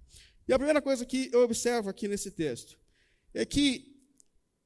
E 0.47 0.53
a 0.53 0.59
primeira 0.59 0.81
coisa 0.81 1.05
que 1.05 1.29
eu 1.33 1.43
observo 1.43 1.91
aqui 1.91 2.07
nesse 2.07 2.31
texto 2.31 2.79
é 3.35 3.45
que 3.45 3.99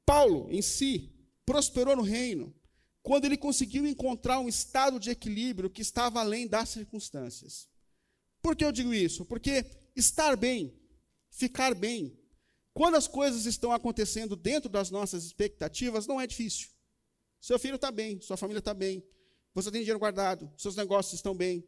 Paulo, 0.05 0.47
em 0.51 0.61
si, 0.61 1.11
prosperou 1.45 1.95
no 1.95 2.03
reino 2.03 2.53
quando 3.01 3.25
ele 3.25 3.35
conseguiu 3.35 3.85
encontrar 3.85 4.39
um 4.39 4.47
estado 4.47 4.99
de 4.99 5.09
equilíbrio 5.09 5.69
que 5.69 5.81
estava 5.81 6.21
além 6.21 6.47
das 6.47 6.69
circunstâncias. 6.69 7.67
Por 8.41 8.55
que 8.55 8.63
eu 8.63 8.71
digo 8.71 8.93
isso? 8.93 9.25
Porque 9.25 9.65
estar 9.95 10.35
bem, 10.35 10.77
ficar 11.29 11.73
bem, 11.75 12.17
quando 12.73 12.95
as 12.95 13.07
coisas 13.07 13.45
estão 13.45 13.71
acontecendo 13.71 14.35
dentro 14.35 14.69
das 14.69 14.89
nossas 14.89 15.23
expectativas, 15.25 16.07
não 16.07 16.19
é 16.19 16.25
difícil. 16.25 16.69
Seu 17.39 17.59
filho 17.59 17.75
está 17.75 17.91
bem, 17.91 18.19
sua 18.21 18.37
família 18.37 18.59
está 18.59 18.73
bem, 18.73 19.05
você 19.53 19.69
tem 19.69 19.81
dinheiro 19.81 19.99
guardado, 19.99 20.51
seus 20.57 20.75
negócios 20.75 21.13
estão 21.13 21.35
bem. 21.35 21.63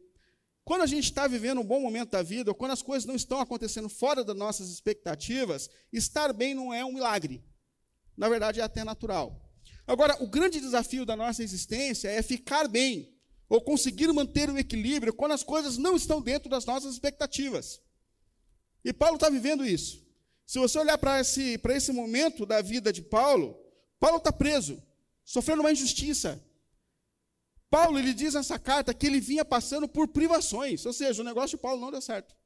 Quando 0.64 0.82
a 0.82 0.86
gente 0.86 1.04
está 1.04 1.28
vivendo 1.28 1.60
um 1.60 1.64
bom 1.64 1.80
momento 1.80 2.10
da 2.10 2.22
vida, 2.22 2.50
ou 2.50 2.54
quando 2.54 2.72
as 2.72 2.82
coisas 2.82 3.06
não 3.06 3.14
estão 3.14 3.38
acontecendo 3.40 3.88
fora 3.88 4.24
das 4.24 4.36
nossas 4.36 4.68
expectativas, 4.68 5.70
estar 5.92 6.32
bem 6.32 6.54
não 6.54 6.74
é 6.74 6.84
um 6.84 6.92
milagre. 6.92 7.44
Na 8.16 8.28
verdade, 8.28 8.60
é 8.60 8.64
até 8.64 8.82
natural. 8.82 9.40
Agora, 9.86 10.20
o 10.20 10.26
grande 10.26 10.58
desafio 10.58 11.06
da 11.06 11.14
nossa 11.14 11.44
existência 11.44 12.08
é 12.08 12.20
ficar 12.20 12.66
bem, 12.66 13.16
ou 13.48 13.60
conseguir 13.60 14.12
manter 14.12 14.50
o 14.50 14.58
equilíbrio 14.58 15.14
quando 15.14 15.32
as 15.32 15.44
coisas 15.44 15.78
não 15.78 15.94
estão 15.94 16.20
dentro 16.20 16.48
das 16.50 16.64
nossas 16.64 16.94
expectativas. 16.94 17.80
E 18.86 18.92
Paulo 18.92 19.16
está 19.16 19.28
vivendo 19.28 19.66
isso. 19.66 20.00
Se 20.46 20.60
você 20.60 20.78
olhar 20.78 20.96
para 20.96 21.18
esse, 21.18 21.60
esse 21.70 21.90
momento 21.90 22.46
da 22.46 22.62
vida 22.62 22.92
de 22.92 23.02
Paulo, 23.02 23.58
Paulo 23.98 24.18
está 24.18 24.32
preso, 24.32 24.80
sofrendo 25.24 25.62
uma 25.62 25.72
injustiça. 25.72 26.40
Paulo 27.68 27.98
ele 27.98 28.14
diz 28.14 28.34
nessa 28.34 28.60
carta 28.60 28.94
que 28.94 29.04
ele 29.04 29.18
vinha 29.18 29.44
passando 29.44 29.88
por 29.88 30.06
privações, 30.06 30.86
ou 30.86 30.92
seja, 30.92 31.20
o 31.20 31.24
negócio 31.24 31.56
de 31.56 31.62
Paulo 31.62 31.80
não 31.80 31.90
deu 31.90 32.00
certo. 32.00 32.36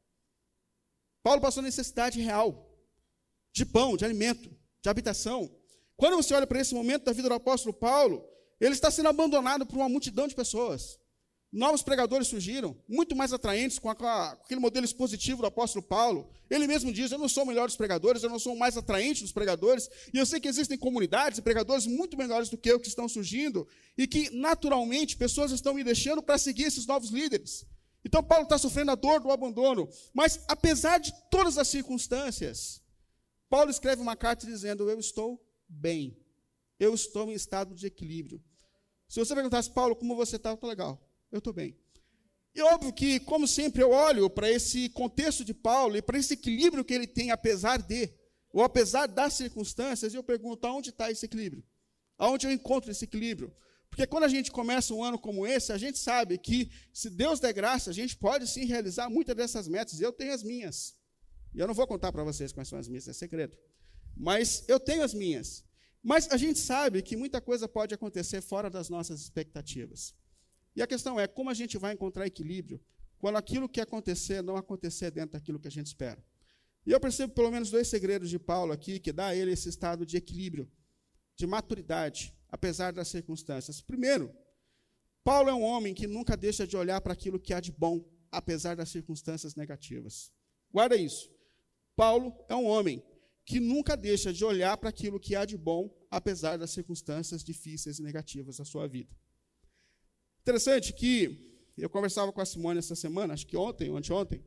Paulo 1.22 1.42
passou 1.42 1.62
necessidade 1.62 2.18
real 2.22 2.74
de 3.52 3.66
pão, 3.66 3.94
de 3.94 4.06
alimento, 4.06 4.48
de 4.80 4.88
habitação. 4.88 5.54
Quando 5.94 6.16
você 6.16 6.32
olha 6.32 6.46
para 6.46 6.60
esse 6.60 6.74
momento 6.74 7.04
da 7.04 7.12
vida 7.12 7.28
do 7.28 7.34
apóstolo 7.34 7.74
Paulo, 7.74 8.26
ele 8.58 8.72
está 8.72 8.90
sendo 8.90 9.10
abandonado 9.10 9.66
por 9.66 9.76
uma 9.76 9.90
multidão 9.90 10.26
de 10.26 10.34
pessoas. 10.34 10.98
Novos 11.52 11.82
pregadores 11.82 12.28
surgiram, 12.28 12.76
muito 12.88 13.16
mais 13.16 13.32
atraentes 13.32 13.76
com, 13.76 13.92
com, 13.92 14.06
aquele 14.06 14.60
modelo 14.60 14.84
expositivo 14.84 15.42
do 15.42 15.48
apóstolo 15.48 15.84
Paulo. 15.84 16.30
Ele 16.48 16.64
mesmo 16.64 16.92
diz: 16.92 17.10
Eu 17.10 17.18
não 17.18 17.28
sou 17.28 17.42
o 17.42 17.46
melhor 17.46 17.66
dos 17.66 17.76
pregadores, 17.76 18.22
eu 18.22 18.30
não 18.30 18.38
sou 18.38 18.54
o 18.54 18.58
mais 18.58 18.76
atraente 18.76 19.22
dos 19.22 19.32
pregadores. 19.32 19.88
E 20.14 20.18
eu 20.18 20.24
sei 20.24 20.38
que 20.38 20.46
existem 20.46 20.78
comunidades 20.78 21.38
e 21.38 21.42
pregadores 21.42 21.86
muito 21.86 22.16
melhores 22.16 22.48
do 22.48 22.56
que 22.56 22.70
eu 22.70 22.78
que 22.78 22.86
estão 22.86 23.08
surgindo 23.08 23.66
e 23.98 24.06
que, 24.06 24.30
naturalmente, 24.30 25.16
pessoas 25.16 25.50
estão 25.50 25.74
me 25.74 25.82
deixando 25.82 26.22
para 26.22 26.38
seguir 26.38 26.64
esses 26.64 26.86
novos 26.86 27.10
líderes. 27.10 27.66
Então, 28.04 28.22
Paulo 28.22 28.44
está 28.44 28.56
sofrendo 28.56 28.92
a 28.92 28.94
dor 28.94 29.18
do 29.18 29.32
abandono. 29.32 29.88
Mas, 30.14 30.44
apesar 30.46 30.98
de 30.98 31.12
todas 31.32 31.58
as 31.58 31.66
circunstâncias, 31.66 32.80
Paulo 33.48 33.70
escreve 33.70 34.00
uma 34.00 34.14
carta 34.14 34.46
dizendo: 34.46 34.88
Eu 34.88 35.00
estou 35.00 35.44
bem, 35.68 36.16
eu 36.78 36.94
estou 36.94 37.28
em 37.28 37.34
estado 37.34 37.74
de 37.74 37.88
equilíbrio. 37.88 38.40
Se 39.08 39.18
você 39.18 39.34
perguntasse, 39.34 39.68
Paulo, 39.68 39.96
como 39.96 40.14
você 40.14 40.36
está? 40.36 40.52
Estou 40.52 40.70
legal, 40.70 41.09
eu 41.30 41.38
estou 41.38 41.52
bem. 41.52 41.76
E 42.54 42.60
óbvio 42.62 42.92
que, 42.92 43.20
como 43.20 43.46
sempre, 43.46 43.82
eu 43.82 43.90
olho 43.90 44.28
para 44.28 44.50
esse 44.50 44.88
contexto 44.88 45.44
de 45.44 45.54
Paulo 45.54 45.96
e 45.96 46.02
para 46.02 46.18
esse 46.18 46.34
equilíbrio 46.34 46.84
que 46.84 46.92
ele 46.92 47.06
tem, 47.06 47.30
apesar 47.30 47.80
de, 47.80 48.12
ou 48.52 48.62
apesar 48.62 49.06
das 49.06 49.34
circunstâncias, 49.34 50.12
e 50.12 50.16
eu 50.16 50.22
pergunto, 50.22 50.66
aonde 50.66 50.90
está 50.90 51.10
esse 51.10 51.26
equilíbrio? 51.26 51.64
Aonde 52.18 52.46
eu 52.46 52.52
encontro 52.52 52.90
esse 52.90 53.04
equilíbrio? 53.04 53.54
Porque 53.88 54.06
quando 54.06 54.24
a 54.24 54.28
gente 54.28 54.50
começa 54.50 54.94
um 54.94 55.02
ano 55.02 55.18
como 55.18 55.46
esse, 55.46 55.72
a 55.72 55.78
gente 55.78 55.98
sabe 55.98 56.38
que, 56.38 56.70
se 56.92 57.10
Deus 57.10 57.40
der 57.40 57.52
graça, 57.52 57.90
a 57.90 57.92
gente 57.92 58.16
pode 58.16 58.46
sim 58.46 58.64
realizar 58.64 59.08
muitas 59.08 59.34
dessas 59.36 59.66
metas. 59.68 60.00
Eu 60.00 60.12
tenho 60.12 60.32
as 60.32 60.42
minhas. 60.42 60.96
E 61.54 61.58
eu 61.58 61.66
não 61.66 61.74
vou 61.74 61.86
contar 61.86 62.12
para 62.12 62.22
vocês 62.22 62.52
quais 62.52 62.68
são 62.68 62.78
as 62.78 62.88
minhas, 62.88 63.08
é 63.08 63.12
segredo. 63.12 63.56
Mas 64.16 64.64
eu 64.68 64.78
tenho 64.78 65.02
as 65.02 65.12
minhas. 65.12 65.64
Mas 66.02 66.30
a 66.30 66.36
gente 66.36 66.58
sabe 66.58 67.02
que 67.02 67.16
muita 67.16 67.40
coisa 67.40 67.68
pode 67.68 67.94
acontecer 67.94 68.40
fora 68.40 68.70
das 68.70 68.88
nossas 68.88 69.20
expectativas. 69.20 70.14
E 70.80 70.82
a 70.82 70.86
questão 70.86 71.20
é 71.20 71.26
como 71.26 71.50
a 71.50 71.54
gente 71.54 71.76
vai 71.76 71.92
encontrar 71.92 72.26
equilíbrio 72.26 72.80
quando 73.18 73.36
aquilo 73.36 73.68
que 73.68 73.82
acontecer 73.82 74.42
não 74.42 74.56
acontecer 74.56 75.10
dentro 75.10 75.32
daquilo 75.32 75.60
que 75.60 75.68
a 75.68 75.70
gente 75.70 75.88
espera. 75.88 76.24
E 76.86 76.90
eu 76.90 76.98
percebo 76.98 77.34
pelo 77.34 77.50
menos 77.50 77.70
dois 77.70 77.86
segredos 77.86 78.30
de 78.30 78.38
Paulo 78.38 78.72
aqui 78.72 78.98
que 78.98 79.12
dá 79.12 79.26
a 79.26 79.36
ele 79.36 79.52
esse 79.52 79.68
estado 79.68 80.06
de 80.06 80.16
equilíbrio, 80.16 80.72
de 81.36 81.46
maturidade, 81.46 82.34
apesar 82.48 82.94
das 82.94 83.08
circunstâncias. 83.08 83.82
Primeiro, 83.82 84.34
Paulo 85.22 85.50
é 85.50 85.54
um 85.54 85.62
homem 85.62 85.92
que 85.92 86.06
nunca 86.06 86.34
deixa 86.34 86.66
de 86.66 86.78
olhar 86.78 87.02
para 87.02 87.12
aquilo 87.12 87.38
que 87.38 87.52
há 87.52 87.60
de 87.60 87.72
bom, 87.72 88.02
apesar 88.32 88.74
das 88.74 88.88
circunstâncias 88.88 89.54
negativas. 89.54 90.32
Guarda 90.72 90.96
isso. 90.96 91.30
Paulo 91.94 92.34
é 92.48 92.56
um 92.56 92.64
homem 92.64 93.04
que 93.44 93.60
nunca 93.60 93.98
deixa 93.98 94.32
de 94.32 94.46
olhar 94.46 94.78
para 94.78 94.88
aquilo 94.88 95.20
que 95.20 95.36
há 95.36 95.44
de 95.44 95.58
bom, 95.58 95.94
apesar 96.10 96.56
das 96.56 96.70
circunstâncias 96.70 97.44
difíceis 97.44 97.98
e 97.98 98.02
negativas 98.02 98.56
da 98.56 98.64
sua 98.64 98.88
vida. 98.88 99.14
Interessante 100.50 100.92
que 100.92 101.54
eu 101.78 101.88
conversava 101.88 102.32
com 102.32 102.40
a 102.40 102.44
Simone 102.44 102.80
essa 102.80 102.96
semana, 102.96 103.34
acho 103.34 103.46
que 103.46 103.56
ontem 103.56 103.88
ou 103.88 103.96
anteontem, 103.96 104.44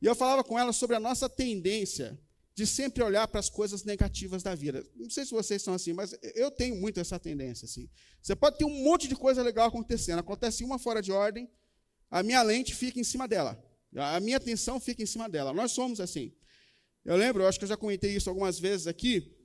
e 0.00 0.06
eu 0.06 0.14
falava 0.14 0.44
com 0.44 0.56
ela 0.56 0.72
sobre 0.72 0.94
a 0.94 1.00
nossa 1.00 1.28
tendência 1.28 2.16
de 2.54 2.64
sempre 2.64 3.02
olhar 3.02 3.26
para 3.26 3.40
as 3.40 3.50
coisas 3.50 3.82
negativas 3.82 4.40
da 4.44 4.54
vida. 4.54 4.86
Não 4.94 5.10
sei 5.10 5.24
se 5.24 5.32
vocês 5.32 5.60
são 5.60 5.74
assim, 5.74 5.92
mas 5.92 6.16
eu 6.36 6.48
tenho 6.48 6.76
muito 6.76 7.00
essa 7.00 7.18
tendência. 7.18 7.64
Assim. 7.64 7.90
Você 8.22 8.36
pode 8.36 8.56
ter 8.56 8.64
um 8.64 8.84
monte 8.84 9.08
de 9.08 9.16
coisa 9.16 9.42
legal 9.42 9.66
acontecendo, 9.66 10.20
acontece 10.20 10.62
uma 10.62 10.78
fora 10.78 11.02
de 11.02 11.10
ordem, 11.10 11.50
a 12.08 12.22
minha 12.22 12.40
lente 12.40 12.72
fica 12.72 13.00
em 13.00 13.04
cima 13.04 13.26
dela, 13.26 13.60
a 13.96 14.20
minha 14.20 14.36
atenção 14.36 14.78
fica 14.78 15.02
em 15.02 15.06
cima 15.06 15.28
dela. 15.28 15.52
Nós 15.52 15.72
somos 15.72 15.98
assim. 15.98 16.32
Eu 17.04 17.16
lembro, 17.16 17.42
eu 17.42 17.48
acho 17.48 17.58
que 17.58 17.64
eu 17.64 17.68
já 17.68 17.76
comentei 17.76 18.14
isso 18.14 18.30
algumas 18.30 18.60
vezes 18.60 18.86
aqui, 18.86 19.36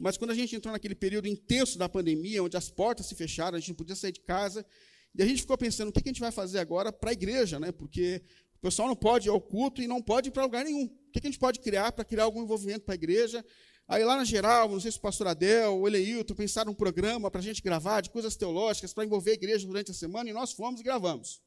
mas 0.00 0.16
quando 0.16 0.32
a 0.32 0.34
gente 0.34 0.56
entrou 0.56 0.72
naquele 0.72 0.96
período 0.96 1.28
intenso 1.28 1.78
da 1.78 1.88
pandemia, 1.88 2.42
onde 2.42 2.56
as 2.56 2.68
portas 2.68 3.06
se 3.06 3.14
fecharam, 3.14 3.56
a 3.56 3.60
gente 3.60 3.68
não 3.68 3.76
podia 3.76 3.94
sair 3.94 4.10
de 4.10 4.20
casa, 4.20 4.66
e 5.14 5.22
a 5.22 5.26
gente 5.26 5.42
ficou 5.42 5.56
pensando, 5.56 5.88
o 5.88 5.92
que 5.92 6.00
a 6.04 6.08
gente 6.08 6.20
vai 6.20 6.32
fazer 6.32 6.58
agora 6.58 6.92
para 6.92 7.10
a 7.10 7.12
igreja, 7.12 7.60
né? 7.60 7.70
Porque 7.70 8.22
o 8.56 8.60
pessoal 8.60 8.88
não 8.88 8.96
pode 8.96 9.28
ir 9.28 9.30
ao 9.30 9.40
culto 9.40 9.80
e 9.80 9.86
não 9.86 10.02
pode 10.02 10.28
ir 10.28 10.32
para 10.32 10.44
lugar 10.44 10.64
nenhum. 10.64 10.84
O 10.84 11.10
que 11.12 11.20
a 11.22 11.30
gente 11.30 11.38
pode 11.38 11.60
criar 11.60 11.92
para 11.92 12.04
criar 12.04 12.24
algum 12.24 12.42
envolvimento 12.42 12.84
para 12.84 12.94
a 12.94 12.96
igreja? 12.96 13.44
Aí 13.86 14.02
lá 14.02 14.16
na 14.16 14.24
geral, 14.24 14.68
não 14.68 14.80
sei 14.80 14.90
se 14.90 14.98
o 14.98 15.00
pastor 15.00 15.26
Adel, 15.26 15.78
o 15.78 15.86
Eleilton, 15.86 16.34
pensaram 16.34 16.72
um 16.72 16.74
programa 16.74 17.30
para 17.30 17.40
a 17.40 17.44
gente 17.44 17.62
gravar 17.62 18.00
de 18.00 18.10
coisas 18.10 18.34
teológicas 18.34 18.94
para 18.94 19.04
envolver 19.04 19.32
a 19.32 19.34
igreja 19.34 19.66
durante 19.66 19.90
a 19.90 19.94
semana, 19.94 20.30
e 20.30 20.32
nós 20.32 20.52
fomos 20.52 20.80
e 20.80 20.84
gravamos. 20.84 21.42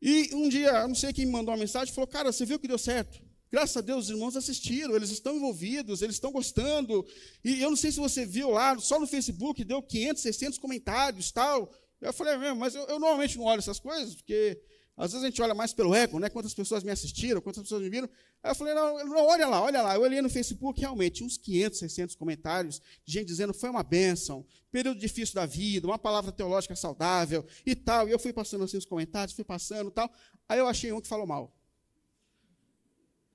E 0.00 0.34
um 0.34 0.48
dia, 0.48 0.86
não 0.88 0.96
sei 0.96 1.12
quem 1.12 1.24
me 1.24 1.30
mandou 1.30 1.54
uma 1.54 1.60
mensagem, 1.60 1.94
falou, 1.94 2.08
cara, 2.08 2.32
você 2.32 2.44
viu 2.44 2.58
que 2.58 2.66
deu 2.66 2.76
certo? 2.76 3.22
Graças 3.52 3.76
a 3.76 3.80
Deus, 3.80 4.06
os 4.06 4.10
irmãos 4.10 4.34
assistiram, 4.34 4.96
eles 4.96 5.10
estão 5.10 5.36
envolvidos, 5.36 6.02
eles 6.02 6.16
estão 6.16 6.32
gostando. 6.32 7.06
E 7.44 7.60
eu 7.60 7.70
não 7.70 7.76
sei 7.76 7.92
se 7.92 8.00
você 8.00 8.26
viu 8.26 8.50
lá, 8.50 8.76
só 8.78 8.98
no 8.98 9.06
Facebook 9.06 9.62
deu 9.62 9.80
500, 9.80 10.22
600 10.22 10.58
comentários, 10.58 11.30
tal. 11.30 11.72
Eu 12.02 12.12
falei, 12.12 12.34
é 12.34 12.52
mas 12.52 12.74
eu, 12.74 12.82
eu, 12.82 12.98
normalmente 12.98 13.38
não 13.38 13.44
olho 13.44 13.60
essas 13.60 13.78
coisas, 13.78 14.16
porque 14.16 14.60
às 14.96 15.12
vezes 15.12 15.24
a 15.24 15.28
gente 15.28 15.40
olha 15.40 15.54
mais 15.54 15.72
pelo 15.72 15.94
ego, 15.94 16.18
né? 16.18 16.28
Quantas 16.28 16.52
pessoas 16.52 16.82
me 16.82 16.90
assistiram, 16.90 17.40
quantas 17.40 17.62
pessoas 17.62 17.80
me 17.80 17.88
viram. 17.88 18.10
Aí 18.42 18.50
eu 18.50 18.54
falei, 18.56 18.74
não, 18.74 19.04
não, 19.06 19.24
olha 19.24 19.46
lá, 19.46 19.62
olha 19.62 19.80
lá. 19.80 19.94
Eu 19.94 20.02
olhei 20.02 20.20
no 20.20 20.28
Facebook, 20.28 20.80
realmente, 20.80 21.22
uns 21.22 21.38
500, 21.38 21.78
600 21.78 22.16
comentários, 22.16 22.82
de 23.04 23.12
gente 23.12 23.26
dizendo 23.28 23.54
foi 23.54 23.70
uma 23.70 23.84
bênção, 23.84 24.44
período 24.70 24.98
difícil 24.98 25.36
da 25.36 25.46
vida, 25.46 25.86
uma 25.86 25.98
palavra 25.98 26.32
teológica 26.32 26.74
saudável 26.74 27.46
e 27.64 27.76
tal. 27.76 28.08
E 28.08 28.10
eu 28.10 28.18
fui 28.18 28.32
passando 28.32 28.64
assim 28.64 28.76
os 28.76 28.84
comentários, 28.84 29.34
fui 29.34 29.44
passando 29.44 29.88
e 29.88 29.92
tal. 29.92 30.10
Aí 30.48 30.58
eu 30.58 30.66
achei 30.66 30.92
um 30.92 31.00
que 31.00 31.08
falou 31.08 31.26
mal. 31.26 31.56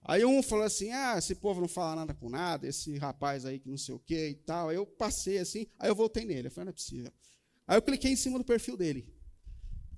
Aí 0.03 0.24
um 0.25 0.43
falou 0.43 0.65
assim: 0.65 0.91
ah, 0.91 1.15
esse 1.17 1.36
povo 1.36 1.62
não 1.62 1.67
fala 1.67 1.95
nada 1.95 2.13
com 2.13 2.29
nada, 2.29 2.67
esse 2.67 2.97
rapaz 2.97 3.45
aí 3.45 3.59
que 3.59 3.69
não 3.69 3.77
sei 3.77 3.95
o 3.95 4.00
quê 4.00 4.29
e 4.29 4.36
tal. 4.36 4.69
Aí 4.69 4.75
eu 4.75 4.86
passei 4.86 5.38
assim, 5.38 5.67
aí 5.79 5.89
eu 5.89 5.95
voltei 5.95 6.25
nele. 6.25 6.47
Eu 6.47 6.51
falei: 6.51 6.65
não 6.65 6.71
é 6.71 6.74
possível. 6.74 7.12
Aí 7.67 7.77
eu 7.77 7.81
cliquei 7.81 8.12
em 8.12 8.15
cima 8.15 8.38
do 8.38 8.45
perfil 8.45 8.77
dele. 8.77 9.13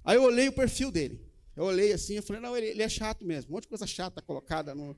Aí 0.03 0.15
eu 0.15 0.23
olhei 0.23 0.47
o 0.47 0.53
perfil 0.53 0.89
dele. 0.91 1.21
Eu 1.55 1.65
olhei 1.65 1.93
assim, 1.93 2.15
eu 2.15 2.23
falei, 2.23 2.41
não, 2.41 2.55
ele, 2.57 2.67
ele 2.67 2.81
é 2.81 2.89
chato 2.89 3.23
mesmo. 3.23 3.51
Um 3.51 3.53
monte 3.55 3.63
de 3.63 3.69
coisa 3.69 3.85
chata 3.85 4.21
colocada 4.21 4.73
no. 4.73 4.97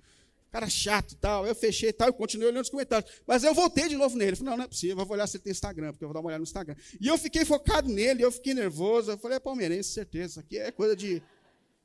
Cara 0.52 0.70
chato 0.70 1.14
e 1.14 1.16
tal. 1.16 1.46
Eu 1.46 1.56
fechei 1.56 1.90
e 1.90 1.94
tal, 1.94 2.10
e 2.10 2.14
continuei 2.14 2.50
olhando 2.50 2.64
os 2.64 2.70
comentários. 2.70 3.10
Mas 3.26 3.44
eu 3.44 3.54
voltei 3.54 3.90
de 3.90 3.96
novo 3.96 4.18
nele. 4.18 4.34
Eu 4.34 4.38
falei, 4.38 4.52
não, 4.52 4.58
não 4.58 4.64
é 4.66 4.68
possível, 4.68 5.00
eu 5.00 5.06
vou 5.06 5.16
olhar 5.16 5.28
se 5.28 5.38
ele 5.38 5.44
tem 5.44 5.52
Instagram, 5.52 5.92
porque 5.92 6.04
eu 6.04 6.10
vou 6.10 6.14
dar 6.14 6.20
uma 6.20 6.28
olhada 6.28 6.40
no 6.40 6.44
Instagram. 6.44 6.76
E 7.00 7.08
eu 7.08 7.18
fiquei 7.18 7.44
focado 7.46 7.90
nele, 7.90 8.24
eu 8.24 8.32
fiquei 8.32 8.54
nervoso. 8.54 9.12
Eu 9.12 9.18
falei, 9.18 9.38
é 9.38 9.40
palmeirense, 9.40 9.92
certeza. 9.92 10.26
Isso 10.26 10.40
aqui 10.40 10.58
é 10.58 10.72
coisa 10.72 10.96
de, 10.96 11.22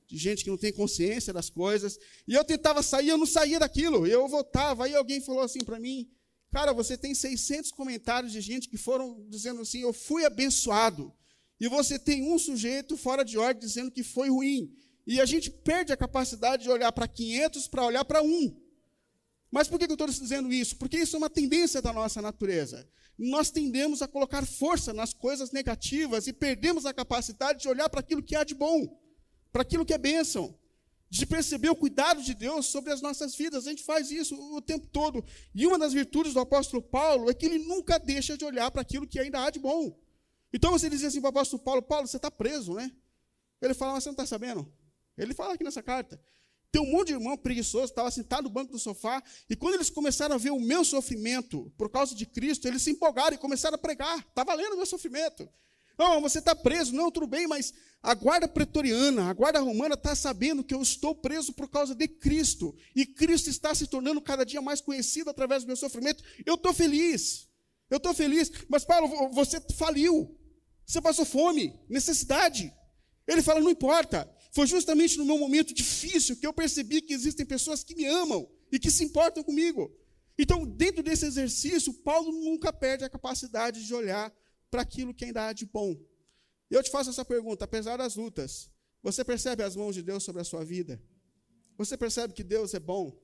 de 0.07 0.17
gente 0.17 0.45
que 0.45 0.51
não 0.51 0.59
tem 0.59 0.73
consciência 0.73 1.33
das 1.33 1.49
coisas. 1.49 1.99
E 2.27 2.35
eu 2.35 2.45
tentava 2.45 2.83
sair, 2.83 3.09
eu 3.09 3.19
não 3.19 3.27
saía 3.27 3.59
daquilo. 3.59 4.07
Eu 4.07 4.29
voltava, 4.29 4.85
aí 4.85 4.95
alguém 4.95 5.21
falou 5.21 5.43
assim 5.43 5.65
para 5.65 5.81
mim, 5.81 6.09
Cara, 6.57 6.73
você 6.73 6.97
tem 6.97 7.15
600 7.15 7.71
comentários 7.71 8.33
de 8.33 8.41
gente 8.41 8.67
que 8.67 8.79
foram 8.79 9.23
dizendo 9.29 9.61
assim: 9.61 9.81
eu 9.81 9.93
fui 9.93 10.25
abençoado. 10.25 11.13
E 11.61 11.69
você 11.69 11.99
tem 11.99 12.33
um 12.33 12.39
sujeito 12.39 12.97
fora 12.97 13.23
de 13.23 13.37
ordem 13.37 13.61
dizendo 13.61 13.91
que 13.91 14.03
foi 14.03 14.31
ruim. 14.31 14.75
E 15.07 15.21
a 15.21 15.27
gente 15.27 15.51
perde 15.51 15.93
a 15.93 15.97
capacidade 15.99 16.63
de 16.63 16.71
olhar 16.71 16.91
para 16.93 17.07
500 17.07 17.69
para 17.69 17.85
olhar 17.85 18.07
para 18.07 18.23
um. 18.23 18.59
Mas 19.51 19.69
por 19.69 19.79
que 19.79 19.85
eu 19.85 19.93
estou 19.93 20.09
dizendo 20.09 20.51
isso? 20.51 20.77
Porque 20.79 20.97
isso 20.97 21.15
é 21.17 21.19
uma 21.19 21.29
tendência 21.29 21.83
da 21.83 21.93
nossa 21.93 22.23
natureza. 22.23 22.89
Nós 23.19 23.51
tendemos 23.51 24.01
a 24.01 24.09
colocar 24.09 24.47
força 24.47 24.95
nas 24.95 25.13
coisas 25.13 25.51
negativas 25.53 26.27
e 26.27 26.33
perdemos 26.33 26.87
a 26.87 26.95
capacidade 26.95 27.61
de 27.61 27.69
olhar 27.69 27.91
para 27.91 28.01
aquilo 28.01 28.23
que 28.23 28.35
há 28.35 28.45
de 28.45 28.55
bom, 28.55 28.99
para 29.53 29.61
aquilo 29.61 29.85
que 29.85 29.93
é 29.93 29.99
bênção 29.99 30.59
de 31.09 31.25
perceber 31.25 31.71
o 31.71 31.77
cuidado 31.77 32.23
de 32.23 32.35
Deus 32.35 32.67
sobre 32.67 32.93
as 32.93 33.01
nossas 33.01 33.35
vidas. 33.35 33.67
A 33.67 33.71
gente 33.71 33.83
faz 33.83 34.11
isso 34.11 34.35
o 34.55 34.61
tempo 34.61 34.87
todo. 34.89 35.25
E 35.55 35.67
uma 35.67 35.79
das 35.79 35.93
virtudes 35.93 36.35
do 36.35 36.41
apóstolo 36.41 36.83
Paulo 36.83 37.31
é 37.31 37.35
que 37.35 37.47
ele 37.47 37.59
nunca 37.59 37.99
deixa 37.99 38.37
de 38.37 38.45
olhar 38.45 38.71
para 38.71 38.83
aquilo 38.83 39.07
que 39.07 39.19
ainda 39.19 39.45
há 39.45 39.51
de 39.51 39.59
bom. 39.59 39.99
Então 40.53 40.71
você 40.73 40.89
dizia 40.89 41.09
assim 41.09 41.21
para 41.21 41.29
o 41.29 41.31
apóstolo 41.31 41.63
Paulo: 41.63 41.83
Paulo, 41.83 42.07
você 42.07 42.17
está 42.17 42.31
preso, 42.31 42.75
né? 42.75 42.91
Ele 43.61 43.75
fala, 43.75 43.93
mas 43.93 44.05
você 44.05 44.09
não 44.09 44.15
está 44.15 44.27
sabendo? 44.27 44.71
Ele 45.17 45.33
fala 45.33 45.55
aqui 45.55 45.65
nessa 45.65 45.83
carta. 45.83 46.21
Tem 46.71 46.83
um 46.83 46.91
monte 46.91 47.09
de 47.09 47.15
irmão 47.15 47.39
preguiçoso, 47.39 47.87
estava 47.87 48.11
sentado 48.11 48.45
no 48.45 48.51
banco 48.51 48.73
do 48.73 48.79
sofá, 48.79 49.23
e 49.49 49.57
quando 49.57 49.75
eles 49.75 49.89
começaram 49.89 50.35
a 50.35 50.39
ver 50.39 50.51
o 50.51 50.61
meu 50.61 50.85
sofrimento 50.85 51.73
por 51.79 51.89
causa 51.89 52.15
de 52.15 52.27
Cristo, 52.27 52.69
eles 52.69 52.83
se 52.83 52.91
empolgaram 52.91 53.35
e 53.35 53.39
começaram 53.39 53.77
a 53.77 53.79
pregar. 53.79 54.19
Está 54.19 54.45
valendo 54.45 54.75
o 54.75 54.77
meu 54.77 54.85
sofrimento. 54.85 55.49
Não, 55.99 56.21
você 56.21 56.39
está 56.39 56.55
preso. 56.55 56.95
Não, 56.95 57.11
tudo 57.11 57.27
bem, 57.27 57.47
mas 57.47 57.73
a 58.03 58.15
guarda 58.15 58.47
pretoriana, 58.47 59.29
a 59.29 59.33
guarda 59.33 59.61
romana 59.61 59.95
está 59.95 60.15
sabendo 60.15 60.63
que 60.63 60.75
eu 60.75 60.83
estou 60.83 61.15
preso 61.15 61.53
por 61.53 61.69
causa 61.69 61.95
de 61.95 62.07
Cristo. 62.07 62.75
E 62.95 63.07
Cristo 63.07 63.51
está 63.51 63.75
se 63.75 63.87
tornando 63.87 64.21
cada 64.21 64.45
dia 64.45 64.61
mais 64.61 64.81
conhecido 64.81 65.31
através 65.31 65.65
do 65.65 65.69
meu 65.69 65.77
sofrimento. 65.77 66.23
Eu 66.45 66.55
estou 66.55 66.73
feliz. 66.73 67.49
Eu 67.91 67.97
estou 67.97 68.15
feliz. 68.15 68.51
Mas, 68.69 68.85
Paulo, 68.85 69.31
você 69.33 69.61
faliu. 69.77 70.39
Você 70.87 71.01
passou 71.01 71.25
fome, 71.25 71.79
necessidade. 71.89 72.73
Ele 73.27 73.43
fala: 73.43 73.61
não 73.61 73.71
importa. 73.71 74.31
Foi 74.53 74.67
justamente 74.67 75.19
no 75.19 75.25
meu 75.25 75.39
momento 75.39 75.75
difícil 75.75 76.37
que 76.37 76.47
eu 76.47 76.53
percebi 76.53 77.03
que 77.03 77.13
existem 77.13 77.45
pessoas 77.45 77.85
que 77.85 77.95
me 77.95 78.07
amam 78.07 78.49
e 78.73 78.79
que 78.79 78.91
se 78.91 79.05
importam 79.05 79.43
comigo. 79.43 79.93
Então, 80.39 80.65
dentro 80.67 81.03
desse 81.03 81.27
exercício, 81.27 81.93
Paulo 81.93 82.31
nunca 82.33 82.73
perde 82.73 83.05
a 83.05 83.09
capacidade 83.09 83.85
de 83.85 83.95
olhar 83.95 84.33
para 84.71 84.83
aquilo 84.83 85.15
que 85.15 85.25
ainda 85.25 85.47
há 85.47 85.53
de 85.53 85.67
bom. 85.67 85.97
E 86.71 86.75
eu 86.75 86.83
te 86.83 86.91
faço 86.91 87.11
essa 87.11 87.25
pergunta: 87.25 87.65
apesar 87.65 87.97
das 87.97 88.17
lutas, 88.17 88.71
você 89.03 89.25
percebe 89.25 89.63
as 89.63 89.77
mãos 89.77 89.95
de 89.95 90.03
Deus 90.03 90.25
sobre 90.25 90.43
a 90.43 90.45
sua 90.45 90.65
vida? 90.65 91.01
Você 91.79 91.97
percebe 91.97 92.33
que 92.33 92.43
Deus 92.43 92.75
é 92.75 92.81
bom? 92.81 93.17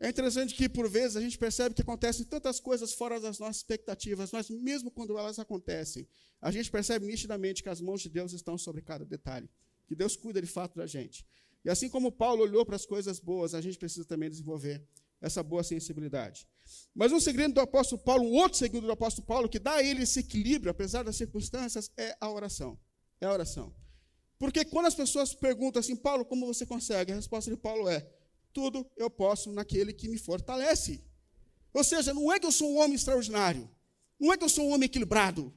É 0.00 0.08
interessante 0.08 0.54
que, 0.54 0.68
por 0.68 0.90
vezes, 0.90 1.16
a 1.16 1.20
gente 1.20 1.38
percebe 1.38 1.74
que 1.74 1.82
acontecem 1.82 2.26
tantas 2.26 2.58
coisas 2.58 2.92
fora 2.92 3.20
das 3.20 3.38
nossas 3.38 3.58
expectativas, 3.58 4.32
mas 4.32 4.50
mesmo 4.50 4.90
quando 4.90 5.16
elas 5.16 5.38
acontecem, 5.38 6.08
a 6.40 6.50
gente 6.50 6.70
percebe 6.70 7.06
nitidamente 7.06 7.62
que 7.62 7.68
as 7.68 7.80
mãos 7.80 8.02
de 8.02 8.10
Deus 8.10 8.32
estão 8.32 8.58
sobre 8.58 8.82
cada 8.82 9.04
detalhe, 9.04 9.48
que 9.86 9.94
Deus 9.94 10.16
cuida 10.16 10.42
de 10.42 10.48
fato 10.48 10.76
da 10.76 10.86
gente. 10.88 11.24
E 11.64 11.70
assim 11.70 11.88
como 11.88 12.10
Paulo 12.10 12.42
olhou 12.42 12.66
para 12.66 12.74
as 12.74 12.84
coisas 12.84 13.20
boas, 13.20 13.54
a 13.54 13.60
gente 13.60 13.78
precisa 13.78 14.04
também 14.04 14.28
desenvolver 14.28 14.84
essa 15.22 15.42
boa 15.42 15.62
sensibilidade. 15.62 16.46
Mas 16.94 17.12
um 17.12 17.20
segredo 17.20 17.54
do 17.54 17.60
apóstolo 17.60 18.02
Paulo, 18.02 18.24
um 18.24 18.32
outro 18.32 18.58
segredo 18.58 18.86
do 18.86 18.92
apóstolo 18.92 19.26
Paulo, 19.26 19.48
que 19.48 19.58
dá 19.58 19.74
a 19.74 19.82
ele 19.82 20.02
esse 20.02 20.20
equilíbrio, 20.20 20.70
apesar 20.70 21.04
das 21.04 21.16
circunstâncias, 21.16 21.90
é 21.96 22.16
a 22.20 22.28
oração. 22.28 22.78
É 23.20 23.26
a 23.26 23.32
oração. 23.32 23.72
Porque 24.38 24.64
quando 24.64 24.86
as 24.86 24.94
pessoas 24.94 25.32
perguntam 25.32 25.78
assim, 25.78 25.94
Paulo, 25.94 26.24
como 26.24 26.46
você 26.46 26.66
consegue? 26.66 27.12
A 27.12 27.14
resposta 27.14 27.50
de 27.50 27.56
Paulo 27.56 27.88
é: 27.88 28.04
tudo 28.52 28.84
eu 28.96 29.08
posso 29.08 29.52
naquele 29.52 29.92
que 29.92 30.08
me 30.08 30.18
fortalece. 30.18 31.04
Ou 31.72 31.84
seja, 31.84 32.12
não 32.12 32.32
é 32.32 32.40
que 32.40 32.46
eu 32.46 32.52
sou 32.52 32.70
um 32.72 32.78
homem 32.78 32.96
extraordinário, 32.96 33.70
não 34.18 34.32
é 34.32 34.36
que 34.36 34.44
eu 34.44 34.48
sou 34.48 34.66
um 34.66 34.72
homem 34.72 34.86
equilibrado, 34.86 35.54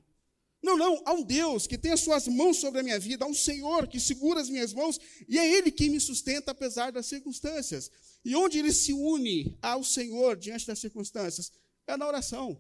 Não, 0.66 0.76
não, 0.76 1.00
há 1.06 1.14
um 1.14 1.22
Deus 1.22 1.68
que 1.68 1.78
tem 1.78 1.92
as 1.92 2.00
suas 2.00 2.28
mãos 2.28 2.58
sobre 2.58 2.80
a 2.80 2.84
minha 2.84 3.00
vida, 3.00 3.24
há 3.24 3.28
um 3.28 3.36
Senhor 3.36 3.88
que 3.88 4.00
segura 4.00 4.42
as 4.42 4.50
minhas 4.50 4.74
mãos 4.74 5.00
e 5.30 5.38
é 5.38 5.48
Ele 5.48 5.70
quem 5.70 5.92
me 5.92 6.00
sustenta 6.00 6.50
apesar 6.50 6.92
das 6.92 7.06
circunstâncias. 7.06 7.92
E 8.26 8.36
onde 8.36 8.58
ele 8.58 8.74
se 8.74 8.92
une 8.92 9.56
ao 9.62 9.84
Senhor 9.84 10.36
diante 10.36 10.66
das 10.66 10.80
circunstâncias? 10.80 11.52
É 11.86 11.96
na 11.96 12.08
oração. 12.08 12.60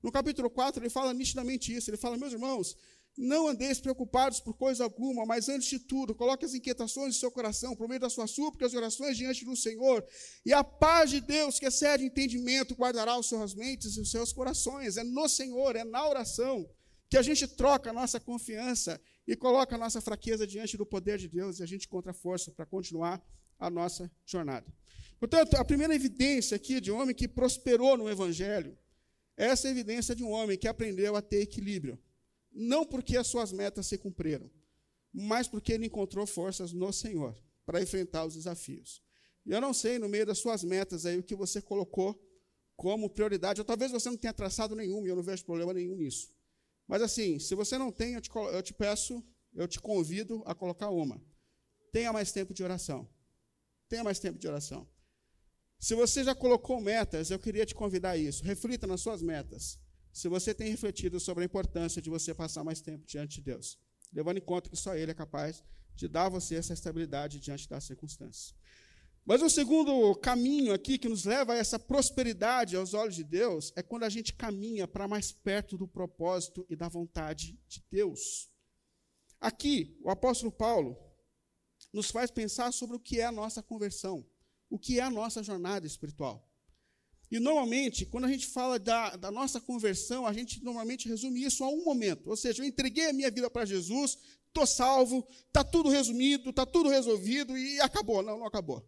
No 0.00 0.12
capítulo 0.12 0.48
4, 0.48 0.80
ele 0.80 0.88
fala 0.88 1.12
nitidamente 1.12 1.74
isso. 1.74 1.90
Ele 1.90 1.96
fala, 1.96 2.16
meus 2.16 2.32
irmãos, 2.32 2.76
não 3.18 3.48
andeis 3.48 3.80
preocupados 3.80 4.38
por 4.38 4.54
coisa 4.54 4.84
alguma, 4.84 5.26
mas 5.26 5.48
antes 5.48 5.68
de 5.68 5.80
tudo, 5.80 6.14
coloque 6.14 6.44
as 6.44 6.54
inquietações 6.54 7.16
do 7.16 7.18
seu 7.18 7.32
coração, 7.32 7.74
por 7.74 7.88
meio 7.88 8.00
das 8.00 8.12
suas 8.12 8.30
súplicas 8.30 8.72
e 8.72 8.76
orações 8.76 9.16
diante 9.16 9.44
do 9.44 9.56
Senhor, 9.56 10.06
e 10.46 10.52
a 10.52 10.62
paz 10.62 11.10
de 11.10 11.20
Deus, 11.20 11.58
que 11.58 11.66
excede 11.66 12.04
entendimento, 12.04 12.76
guardará 12.76 13.18
os 13.18 13.28
seus 13.28 13.52
mentes 13.52 13.96
e 13.96 14.00
os 14.00 14.12
seus 14.12 14.32
corações. 14.32 14.96
É 14.96 15.02
no 15.02 15.28
Senhor, 15.28 15.74
é 15.74 15.82
na 15.82 16.08
oração 16.08 16.70
que 17.12 17.18
a 17.18 17.22
gente 17.22 17.46
troca 17.46 17.90
a 17.90 17.92
nossa 17.92 18.18
confiança 18.18 18.98
e 19.26 19.36
coloca 19.36 19.74
a 19.74 19.78
nossa 19.78 20.00
fraqueza 20.00 20.46
diante 20.46 20.78
do 20.78 20.86
poder 20.86 21.18
de 21.18 21.28
Deus 21.28 21.60
e 21.60 21.62
a 21.62 21.66
gente 21.66 21.84
encontra 21.84 22.14
força 22.14 22.50
para 22.50 22.64
continuar 22.64 23.22
a 23.58 23.68
nossa 23.68 24.10
jornada. 24.24 24.66
Portanto, 25.20 25.54
a 25.56 25.62
primeira 25.62 25.94
evidência 25.94 26.56
aqui 26.56 26.80
de 26.80 26.90
um 26.90 26.98
homem 26.98 27.14
que 27.14 27.28
prosperou 27.28 27.98
no 27.98 28.08
Evangelho 28.08 28.78
é 29.36 29.44
essa 29.44 29.68
evidência 29.68 30.14
de 30.14 30.24
um 30.24 30.30
homem 30.30 30.56
que 30.56 30.66
aprendeu 30.66 31.14
a 31.14 31.20
ter 31.20 31.42
equilíbrio. 31.42 32.00
Não 32.50 32.82
porque 32.82 33.18
as 33.18 33.26
suas 33.26 33.52
metas 33.52 33.88
se 33.88 33.98
cumpriram, 33.98 34.50
mas 35.12 35.46
porque 35.46 35.74
ele 35.74 35.84
encontrou 35.84 36.26
forças 36.26 36.72
no 36.72 36.90
Senhor 36.94 37.38
para 37.66 37.82
enfrentar 37.82 38.24
os 38.24 38.36
desafios. 38.36 39.02
E 39.44 39.52
eu 39.52 39.60
não 39.60 39.74
sei, 39.74 39.98
no 39.98 40.08
meio 40.08 40.24
das 40.24 40.38
suas 40.38 40.64
metas 40.64 41.04
aí, 41.04 41.18
o 41.18 41.22
que 41.22 41.34
você 41.34 41.60
colocou 41.60 42.18
como 42.74 43.10
prioridade, 43.10 43.60
ou 43.60 43.66
talvez 43.66 43.92
você 43.92 44.08
não 44.08 44.16
tenha 44.16 44.32
traçado 44.32 44.74
nenhum, 44.74 45.04
e 45.04 45.10
eu 45.10 45.16
não 45.16 45.22
vejo 45.22 45.44
problema 45.44 45.74
nenhum 45.74 45.94
nisso. 45.94 46.32
Mas 46.92 47.00
assim, 47.00 47.38
se 47.38 47.54
você 47.54 47.78
não 47.78 47.90
tem, 47.90 48.12
eu 48.12 48.20
te, 48.20 48.30
eu 48.52 48.62
te 48.62 48.74
peço, 48.74 49.24
eu 49.54 49.66
te 49.66 49.80
convido 49.80 50.42
a 50.44 50.54
colocar 50.54 50.90
uma. 50.90 51.18
Tenha 51.90 52.12
mais 52.12 52.32
tempo 52.32 52.52
de 52.52 52.62
oração. 52.62 53.08
Tenha 53.88 54.04
mais 54.04 54.18
tempo 54.18 54.38
de 54.38 54.46
oração. 54.46 54.86
Se 55.78 55.94
você 55.94 56.22
já 56.22 56.34
colocou 56.34 56.82
metas, 56.82 57.30
eu 57.30 57.38
queria 57.38 57.64
te 57.64 57.74
convidar 57.74 58.10
a 58.10 58.18
isso. 58.18 58.44
Reflita 58.44 58.86
nas 58.86 59.00
suas 59.00 59.22
metas. 59.22 59.80
Se 60.12 60.28
você 60.28 60.52
tem 60.52 60.68
refletido 60.68 61.18
sobre 61.18 61.44
a 61.44 61.46
importância 61.46 62.02
de 62.02 62.10
você 62.10 62.34
passar 62.34 62.62
mais 62.62 62.82
tempo 62.82 63.06
diante 63.06 63.36
de 63.36 63.40
Deus, 63.40 63.78
levando 64.12 64.36
em 64.36 64.42
conta 64.44 64.68
que 64.68 64.76
só 64.76 64.94
Ele 64.94 65.12
é 65.12 65.14
capaz 65.14 65.64
de 65.94 66.06
dar 66.06 66.26
a 66.26 66.28
você 66.28 66.56
essa 66.56 66.74
estabilidade 66.74 67.40
diante 67.40 67.66
das 67.66 67.84
circunstâncias. 67.84 68.54
Mas 69.24 69.40
o 69.40 69.48
segundo 69.48 70.14
caminho 70.16 70.72
aqui 70.72 70.98
que 70.98 71.08
nos 71.08 71.24
leva 71.24 71.52
a 71.52 71.56
essa 71.56 71.78
prosperidade 71.78 72.74
aos 72.74 72.92
olhos 72.92 73.14
de 73.14 73.22
Deus 73.22 73.72
é 73.76 73.82
quando 73.82 74.02
a 74.02 74.08
gente 74.08 74.34
caminha 74.34 74.88
para 74.88 75.06
mais 75.06 75.30
perto 75.30 75.78
do 75.78 75.86
propósito 75.86 76.66
e 76.68 76.74
da 76.74 76.88
vontade 76.88 77.56
de 77.68 77.84
Deus. 77.88 78.50
Aqui, 79.40 79.96
o 80.02 80.10
apóstolo 80.10 80.50
Paulo 80.50 80.96
nos 81.92 82.10
faz 82.10 82.30
pensar 82.30 82.72
sobre 82.72 82.96
o 82.96 83.00
que 83.00 83.20
é 83.20 83.24
a 83.24 83.32
nossa 83.32 83.62
conversão, 83.62 84.26
o 84.68 84.78
que 84.78 84.98
é 84.98 85.02
a 85.02 85.10
nossa 85.10 85.42
jornada 85.42 85.86
espiritual. 85.86 86.48
E 87.30 87.38
normalmente, 87.38 88.04
quando 88.04 88.24
a 88.24 88.28
gente 88.28 88.46
fala 88.48 88.78
da, 88.78 89.16
da 89.16 89.30
nossa 89.30 89.60
conversão, 89.60 90.26
a 90.26 90.32
gente 90.32 90.62
normalmente 90.62 91.08
resume 91.08 91.42
isso 91.44 91.64
a 91.64 91.68
um 91.68 91.84
momento. 91.84 92.28
Ou 92.28 92.36
seja, 92.36 92.62
eu 92.62 92.66
entreguei 92.66 93.08
a 93.08 93.12
minha 93.12 93.30
vida 93.30 93.48
para 93.48 93.64
Jesus, 93.64 94.18
estou 94.48 94.66
salvo, 94.66 95.26
está 95.46 95.64
tudo 95.64 95.88
resumido, 95.88 96.50
está 96.50 96.66
tudo 96.66 96.90
resolvido 96.90 97.56
e 97.56 97.80
acabou. 97.80 98.22
Não, 98.22 98.40
não 98.40 98.46
acabou. 98.46 98.86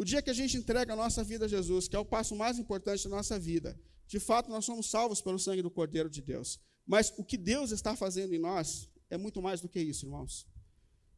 O 0.00 0.04
dia 0.10 0.22
que 0.22 0.30
a 0.30 0.32
gente 0.32 0.56
entrega 0.56 0.94
a 0.94 0.96
nossa 0.96 1.22
vida 1.22 1.44
a 1.44 1.48
Jesus, 1.48 1.86
que 1.86 1.94
é 1.94 1.98
o 1.98 2.06
passo 2.06 2.34
mais 2.34 2.58
importante 2.58 3.04
da 3.04 3.10
nossa 3.10 3.38
vida, 3.38 3.78
de 4.06 4.18
fato 4.18 4.48
nós 4.48 4.64
somos 4.64 4.88
salvos 4.88 5.20
pelo 5.20 5.38
sangue 5.38 5.60
do 5.60 5.70
Cordeiro 5.70 6.08
de 6.08 6.22
Deus. 6.22 6.58
Mas 6.86 7.12
o 7.18 7.22
que 7.22 7.36
Deus 7.36 7.70
está 7.70 7.94
fazendo 7.94 8.34
em 8.34 8.38
nós 8.38 8.88
é 9.10 9.18
muito 9.18 9.42
mais 9.42 9.60
do 9.60 9.68
que 9.68 9.78
isso, 9.78 10.06
irmãos. 10.06 10.48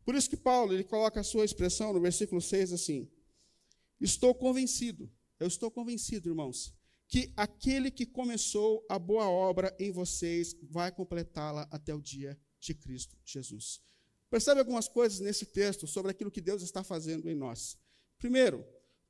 Por 0.04 0.16
isso 0.16 0.28
que 0.28 0.36
Paulo 0.36 0.72
ele 0.72 0.82
coloca 0.82 1.20
a 1.20 1.22
sua 1.22 1.44
expressão 1.44 1.92
no 1.92 2.00
versículo 2.00 2.40
6 2.40 2.72
assim: 2.72 3.08
Estou 4.00 4.34
convencido, 4.34 5.08
eu 5.38 5.46
estou 5.46 5.70
convencido, 5.70 6.28
irmãos, 6.28 6.74
que 7.06 7.32
aquele 7.36 7.88
que 7.88 8.04
começou 8.04 8.84
a 8.88 8.98
boa 8.98 9.28
obra 9.30 9.72
em 9.78 9.92
vocês 9.92 10.56
vai 10.60 10.90
completá-la 10.90 11.68
até 11.70 11.94
o 11.94 12.00
dia 12.00 12.36
de 12.58 12.74
Cristo 12.74 13.16
Jesus. 13.24 13.80
Percebe 14.28 14.58
algumas 14.58 14.88
coisas 14.88 15.20
nesse 15.20 15.46
texto 15.46 15.86
sobre 15.86 16.10
aquilo 16.10 16.32
que 16.32 16.40
Deus 16.40 16.62
está 16.62 16.82
fazendo 16.82 17.30
em 17.30 17.34
nós. 17.36 17.80
Primeiro, 18.22 18.64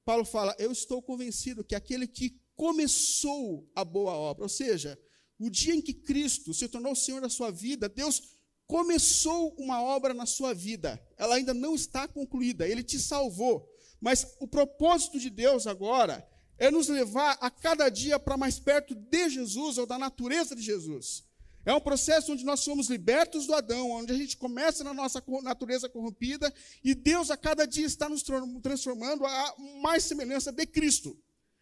Paulo 0.07 0.25
fala: 0.25 0.57
Eu 0.59 0.73
estou 0.73 1.03
convencido 1.03 1.63
que 1.63 1.75
aquele 1.75 2.07
que 2.07 2.41
começou 2.57 3.71
a 3.75 3.85
boa 3.85 4.15
obra, 4.15 4.45
ou 4.45 4.49
seja, 4.49 4.99
o 5.39 5.51
dia 5.51 5.75
em 5.75 5.83
que 5.83 5.93
Cristo 5.93 6.55
se 6.55 6.67
tornou 6.67 6.93
o 6.93 6.97
Senhor 6.97 7.21
da 7.21 7.29
sua 7.29 7.51
vida, 7.51 7.91
Deus 7.91 8.23
começou 8.67 9.55
uma 9.59 9.83
obra 9.83 10.15
na 10.15 10.25
sua 10.25 10.55
vida. 10.55 10.99
Ela 11.19 11.35
ainda 11.35 11.53
não 11.53 11.75
está 11.75 12.09
concluída, 12.09 12.67
ele 12.67 12.83
te 12.83 12.99
salvou. 12.99 13.69
Mas 14.01 14.35
o 14.41 14.49
propósito 14.49 15.21
de 15.21 15.29
Deus 15.29 15.67
agora 15.67 16.27
é 16.57 16.71
nos 16.71 16.89
levar 16.89 17.37
a 17.39 17.51
cada 17.51 17.91
dia 17.91 18.19
para 18.19 18.39
mais 18.39 18.59
perto 18.59 18.95
de 18.95 19.29
Jesus 19.29 19.77
ou 19.77 19.85
da 19.85 19.99
natureza 19.99 20.57
de 20.57 20.63
Jesus. 20.63 21.23
É 21.65 21.73
um 21.73 21.81
processo 21.81 22.33
onde 22.33 22.45
nós 22.45 22.61
somos 22.61 22.89
libertos 22.89 23.47
do 23.47 23.55
Adão, 23.55 23.91
onde 23.91 24.13
a 24.13 24.17
gente 24.17 24.37
começa 24.37 24.83
na 24.83 24.93
nossa 24.93 25.23
natureza 25.43 25.89
corrompida 25.89 26.53
e 26.83 26.95
Deus 26.95 27.31
a 27.31 27.37
cada 27.37 27.67
dia 27.67 27.87
está 27.87 28.09
nos 28.09 28.25
transformando 28.63 29.25
a 29.25 29.55
mais 29.81 30.05
semelhança 30.05 30.51
de 30.51 30.67
Cristo. 30.67 31.17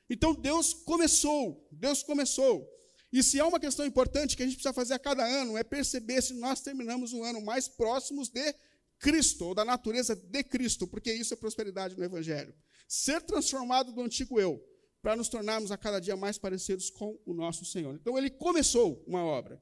Então 0.08 0.34
Deus 0.34 0.72
começou, 0.72 1.68
Deus 1.70 2.02
começou. 2.02 2.66
E 3.12 3.22
se 3.22 3.38
há 3.40 3.46
uma 3.46 3.60
questão 3.60 3.84
importante 3.84 4.36
que 4.36 4.42
a 4.42 4.46
gente 4.46 4.54
precisa 4.54 4.72
fazer 4.72 4.94
a 4.94 4.98
cada 4.98 5.24
ano 5.24 5.58
é 5.58 5.64
perceber 5.64 6.22
se 6.22 6.32
nós 6.34 6.60
terminamos 6.60 7.12
o 7.12 7.22
ano 7.22 7.40
mais 7.42 7.68
próximos 7.68 8.28
de 8.28 8.54
Cristo, 8.98 9.46
ou 9.46 9.54
da 9.54 9.64
natureza 9.64 10.14
de 10.14 10.44
Cristo, 10.44 10.86
porque 10.86 11.12
isso 11.12 11.34
é 11.34 11.36
prosperidade 11.36 11.96
no 11.96 12.04
Evangelho. 12.04 12.54
Ser 12.86 13.20
transformado 13.22 13.92
do 13.92 14.00
antigo 14.02 14.38
eu, 14.38 14.62
para 15.02 15.16
nos 15.16 15.28
tornarmos 15.28 15.72
a 15.72 15.78
cada 15.78 15.98
dia 15.98 16.16
mais 16.16 16.38
parecidos 16.38 16.90
com 16.90 17.18
o 17.24 17.32
nosso 17.32 17.64
Senhor. 17.64 17.94
Então 17.94 18.16
ele 18.16 18.30
começou 18.30 19.02
uma 19.06 19.24
obra. 19.24 19.60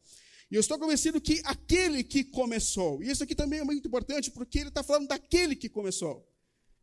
E 0.50 0.54
eu 0.54 0.60
estou 0.60 0.78
convencido 0.78 1.20
que 1.20 1.40
aquele 1.44 2.02
que 2.02 2.24
começou, 2.24 3.02
e 3.02 3.10
isso 3.10 3.22
aqui 3.22 3.34
também 3.34 3.60
é 3.60 3.64
muito 3.64 3.86
importante, 3.86 4.30
porque 4.30 4.58
ele 4.58 4.68
está 4.68 4.82
falando 4.82 5.08
daquele 5.08 5.54
que 5.54 5.68
começou. 5.68 6.26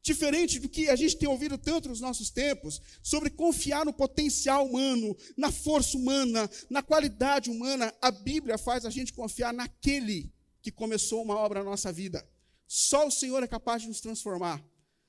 Diferente 0.03 0.59
do 0.59 0.69
que 0.69 0.87
a 0.87 0.95
gente 0.95 1.17
tem 1.17 1.27
ouvido 1.27 1.57
tanto 1.57 1.89
nos 1.89 1.99
nossos 1.99 2.29
tempos, 2.29 2.79
sobre 3.01 3.31
confiar 3.31 3.83
no 3.83 3.91
potencial 3.91 4.67
humano, 4.67 5.17
na 5.35 5.51
força 5.51 5.97
humana, 5.97 6.47
na 6.69 6.83
qualidade 6.83 7.49
humana, 7.49 7.91
a 7.99 8.11
Bíblia 8.11 8.55
faz 8.55 8.85
a 8.85 8.91
gente 8.91 9.11
confiar 9.11 9.51
naquele 9.51 10.31
que 10.61 10.71
começou 10.71 11.23
uma 11.23 11.35
obra 11.35 11.63
na 11.63 11.71
nossa 11.71 11.91
vida. 11.91 12.23
Só 12.67 13.07
o 13.07 13.11
Senhor 13.11 13.41
é 13.41 13.47
capaz 13.47 13.81
de 13.81 13.87
nos 13.87 13.99
transformar. 13.99 14.63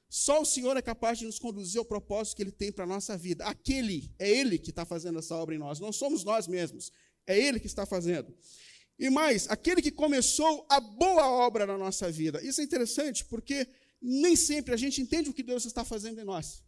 Só 0.09 0.41
o 0.41 0.47
Senhor 0.47 0.77
é 0.79 0.83
capaz 0.83 1.19
de 1.19 1.27
nos 1.27 1.39
conduzir 1.39 1.79
ao 1.79 1.85
propósito 1.85 2.37
que 2.37 2.43
Ele 2.43 2.53
tem 2.53 2.73
para 2.73 2.85
a 2.85 2.87
nossa 2.87 3.19
vida. 3.19 3.45
Aquele, 3.45 4.11
é 4.19 4.31
Ele 4.31 4.59
que 4.59 4.71
está 4.71 4.87
fazendo 4.87 5.19
essa 5.19 5.37
obra 5.37 5.55
em 5.55 5.59
nós, 5.59 5.79
não 5.79 5.93
somos 5.93 6.25
nós 6.25 6.47
mesmos. 6.47 6.91
É 7.27 7.39
Ele 7.39 7.61
que 7.61 7.67
está 7.67 7.85
fazendo. 7.85 8.35
E 8.99 9.11
mais, 9.11 9.47
aquele 9.51 9.83
que 9.83 9.91
começou 9.91 10.67
a 10.71 10.81
boa 10.81 11.27
obra 11.27 11.67
na 11.67 11.77
nossa 11.77 12.11
vida. 12.11 12.43
Isso 12.43 12.61
é 12.61 12.65
interessante 12.65 13.25
porque 13.25 13.67
nem 14.01 14.35
sempre 14.35 14.73
a 14.73 14.77
gente 14.77 15.01
entende 15.03 15.29
o 15.29 15.35
que 15.35 15.43
Deus 15.43 15.67
está 15.67 15.85
fazendo 15.85 16.21
em 16.21 16.25
nós. 16.25 16.63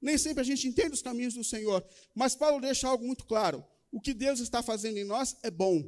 Nem 0.00 0.16
sempre 0.16 0.40
a 0.40 0.44
gente 0.44 0.66
entende 0.66 0.92
os 0.92 1.02
caminhos 1.02 1.34
do 1.34 1.44
Senhor. 1.44 1.84
Mas 2.14 2.34
Paulo 2.34 2.60
deixa 2.60 2.88
algo 2.88 3.04
muito 3.04 3.26
claro: 3.26 3.64
o 3.90 4.00
que 4.00 4.14
Deus 4.14 4.40
está 4.40 4.62
fazendo 4.62 4.98
em 4.98 5.04
nós 5.04 5.36
é 5.42 5.50
bom. 5.50 5.82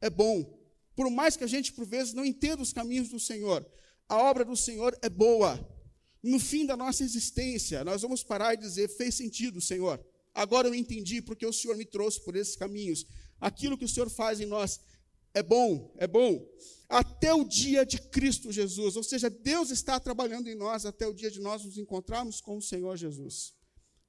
É 0.00 0.10
bom. 0.10 0.58
Por 0.94 1.10
mais 1.10 1.36
que 1.36 1.44
a 1.44 1.46
gente, 1.48 1.72
por 1.72 1.86
vezes, 1.86 2.14
não 2.14 2.24
entenda 2.24 2.62
os 2.62 2.72
caminhos 2.72 3.08
do 3.08 3.18
Senhor, 3.18 3.66
a 4.08 4.16
obra 4.18 4.44
do 4.44 4.56
Senhor 4.56 4.96
é 5.02 5.08
boa. 5.08 5.58
No 6.22 6.38
fim 6.38 6.64
da 6.64 6.76
nossa 6.76 7.02
existência, 7.02 7.84
nós 7.84 8.02
vamos 8.02 8.22
parar 8.22 8.54
e 8.54 8.58
dizer: 8.58 8.88
fez 8.88 9.14
sentido, 9.14 9.60
Senhor. 9.60 10.04
Agora 10.32 10.68
eu 10.68 10.74
entendi 10.74 11.22
porque 11.22 11.46
o 11.46 11.52
Senhor 11.52 11.76
me 11.76 11.84
trouxe 11.84 12.20
por 12.24 12.34
esses 12.34 12.56
caminhos 12.56 13.06
aquilo 13.40 13.78
que 13.78 13.84
o 13.84 13.88
Senhor 13.88 14.08
faz 14.10 14.40
em 14.40 14.46
nós 14.46 14.80
é 15.34 15.42
bom, 15.42 15.92
é 15.98 16.06
bom. 16.06 16.46
Até 16.88 17.34
o 17.34 17.44
dia 17.44 17.84
de 17.84 17.98
Cristo 17.98 18.52
Jesus, 18.52 18.96
ou 18.96 19.02
seja, 19.02 19.28
Deus 19.28 19.70
está 19.70 19.98
trabalhando 19.98 20.48
em 20.48 20.54
nós 20.54 20.86
até 20.86 21.06
o 21.06 21.14
dia 21.14 21.30
de 21.30 21.40
nós 21.40 21.64
nos 21.64 21.76
encontrarmos 21.76 22.40
com 22.40 22.56
o 22.56 22.62
Senhor 22.62 22.96
Jesus. 22.96 23.52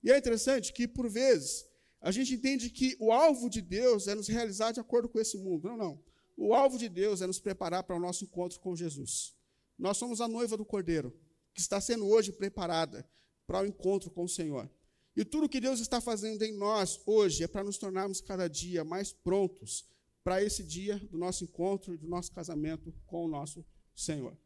E 0.04 0.12
é 0.12 0.18
interessante 0.18 0.72
que, 0.72 0.88
por 0.88 1.10
vezes, 1.10 1.66
a 2.00 2.12
gente 2.12 2.36
entende 2.36 2.70
que 2.70 2.96
o 3.00 3.12
alvo 3.12 3.50
de 3.50 3.60
Deus 3.62 4.08
é 4.08 4.14
nos 4.14 4.28
realizar 4.28 4.72
de 4.72 4.80
acordo 4.80 5.10
com 5.10 5.20
esse 5.20 5.38
mundo. 5.38 5.68
Não, 5.70 5.78
não. 5.78 6.04
O 6.38 6.54
alvo 6.54 6.78
de 6.78 6.88
Deus 6.88 7.22
é 7.22 7.28
nos 7.28 7.40
preparar 7.40 7.84
para 7.84 7.96
o 7.96 8.00
nosso 8.00 8.24
encontro 8.24 8.60
com 8.60 8.76
Jesus. 8.76 9.34
Nós 9.78 9.98
somos 9.98 10.22
a 10.22 10.28
noiva 10.28 10.56
do 10.56 10.64
Cordeiro, 10.64 11.12
que 11.54 11.60
está 11.62 11.82
sendo 11.82 12.08
hoje 12.08 12.32
preparada 12.32 13.10
para 13.48 13.62
o 13.62 13.66
encontro 13.66 14.12
com 14.12 14.26
o 14.26 14.30
Senhor. 14.30 14.70
E 15.16 15.24
tudo 15.24 15.48
que 15.48 15.62
Deus 15.62 15.80
está 15.80 16.02
fazendo 16.02 16.44
em 16.44 16.54
nós 16.54 17.00
hoje 17.06 17.44
é 17.44 17.48
para 17.48 17.64
nos 17.64 17.78
tornarmos 17.78 18.20
cada 18.20 18.50
dia 18.50 18.84
mais 18.84 19.14
prontos 19.14 19.86
para 20.24 20.44
esse 20.44 20.64
dia 20.64 21.00
do 21.10 21.18
nosso 21.18 21.44
encontro 21.44 21.94
e 21.94 21.98
do 21.98 22.08
nosso 22.08 22.32
casamento 22.32 22.94
com 23.06 23.26
o 23.26 23.28
nosso 23.28 23.66
Senhor. 23.96 24.38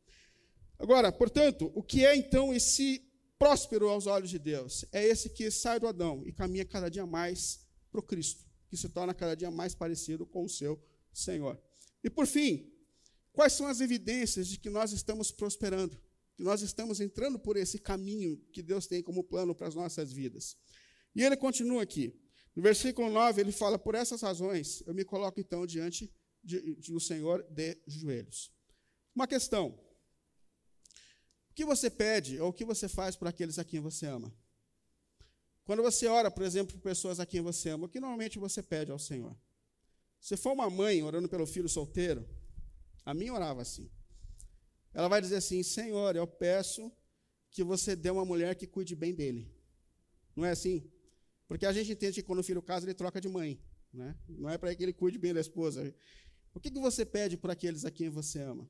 Agora, 0.78 1.12
portanto, 1.12 1.72
o 1.74 1.82
que 1.82 2.06
é 2.06 2.16
então 2.16 2.54
esse 2.54 3.04
próspero 3.40 3.90
aos 3.90 4.06
olhos 4.06 4.30
de 4.30 4.38
Deus? 4.38 4.86
É 4.92 5.04
esse 5.04 5.30
que 5.30 5.50
sai 5.50 5.80
do 5.80 5.88
Adão 5.88 6.22
e 6.26 6.32
caminha 6.32 6.66
cada 6.66 6.90
dia 6.90 7.06
mais 7.06 7.66
para 7.90 8.00
o 8.00 8.04
Cristo, 8.04 8.46
que 8.68 8.78
se 8.78 8.90
torna 8.90 9.14
cada 9.14 9.36
dia 9.36 9.50
mais 9.50 9.74
parecido 9.74 10.26
com 10.26 10.44
o 10.44 10.50
seu 10.50 10.80
Senhor. 11.12 11.60
E 12.04 12.10
por 12.10 12.28
fim, 12.28 12.72
quais 13.34 13.54
são 13.54 13.66
as 13.66 13.82
evidências 13.82 14.48
de 14.48 14.60
que 14.60 14.70
nós 14.70 14.92
estamos 14.92 15.32
prosperando? 15.32 16.00
Que 16.40 16.44
nós 16.46 16.62
estamos 16.62 17.02
entrando 17.02 17.38
por 17.38 17.58
esse 17.58 17.78
caminho 17.78 18.38
que 18.54 18.64
Deus 18.64 18.88
tem 18.88 19.04
como 19.04 19.26
plano 19.26 19.54
para 19.54 19.68
as 19.68 19.76
nossas 19.76 20.14
vidas. 20.14 20.56
E 21.14 21.22
ele 21.22 21.36
continua 21.36 21.84
aqui. 21.84 22.18
No 22.56 22.64
versículo 22.64 23.10
9, 23.10 23.42
ele 23.42 23.52
fala: 23.52 23.78
Por 23.78 23.94
essas 23.94 24.22
razões, 24.22 24.82
eu 24.88 24.94
me 24.94 25.04
coloco 25.04 25.38
então 25.38 25.68
diante 25.68 26.10
de, 26.42 26.78
de, 26.78 26.94
do 26.94 27.00
Senhor 27.02 27.46
de 27.52 27.78
joelhos. 27.88 28.54
Uma 29.14 29.28
questão: 29.28 29.78
o 31.50 31.54
que 31.54 31.66
você 31.66 31.90
pede 31.90 32.40
ou 32.40 32.52
o 32.52 32.54
que 32.54 32.64
você 32.64 32.88
faz 32.88 33.18
por 33.18 33.28
aqueles 33.28 33.60
a 33.60 33.66
quem 33.66 33.82
você 33.82 34.06
ama? 34.06 34.34
Quando 35.66 35.84
você 35.84 36.08
ora, 36.08 36.32
por 36.32 36.46
exemplo, 36.46 36.74
por 36.74 36.82
pessoas 36.82 37.20
a 37.20 37.26
quem 37.26 37.42
você 37.42 37.72
ama, 37.72 37.88
o 37.88 37.90
que 37.90 38.00
normalmente 38.00 38.40
você 38.40 38.64
pede 38.64 38.92
ao 38.92 38.98
Senhor? 38.98 39.38
Se 40.22 40.38
for 40.38 40.54
uma 40.54 40.70
mãe 40.70 41.04
orando 41.04 41.28
pelo 41.28 41.46
filho 41.46 41.68
solteiro, 41.68 42.26
a 43.04 43.14
minha 43.14 43.34
orava 43.34 43.62
assim. 43.62 43.92
Ela 44.94 45.08
vai 45.08 45.22
dizer 45.22 45.38
assim: 45.38 45.62
Senhor, 45.64 46.16
eu 46.16 46.28
peço 46.28 46.92
que 47.52 47.64
você 47.64 47.96
dê 47.96 48.10
uma 48.10 48.26
mulher 48.26 48.56
que 48.56 48.68
cuide 48.68 48.96
bem 48.96 49.14
dele. 49.14 49.52
Não 50.36 50.46
é 50.46 50.52
assim? 50.52 50.90
Porque 51.48 51.66
a 51.66 51.74
gente 51.74 51.92
entende 51.92 52.22
que 52.22 52.28
quando 52.28 52.40
o 52.40 52.44
filho 52.44 52.62
casa, 52.62 52.86
ele 52.86 52.94
troca 52.94 53.20
de 53.20 53.28
mãe. 53.28 53.60
Né? 53.92 54.16
Não 54.28 54.50
é 54.50 54.58
para 54.58 54.74
que 54.76 54.84
ele 54.84 54.94
cuide 54.94 55.18
bem 55.18 55.34
da 55.34 55.42
esposa. 55.42 55.94
O 56.54 56.60
que, 56.60 56.70
que 56.70 56.80
você 56.80 57.06
pede 57.06 57.38
por 57.38 57.50
aqueles 57.50 57.86
a 57.86 57.92
quem 57.92 58.10
você 58.10 58.40
ama? 58.40 58.70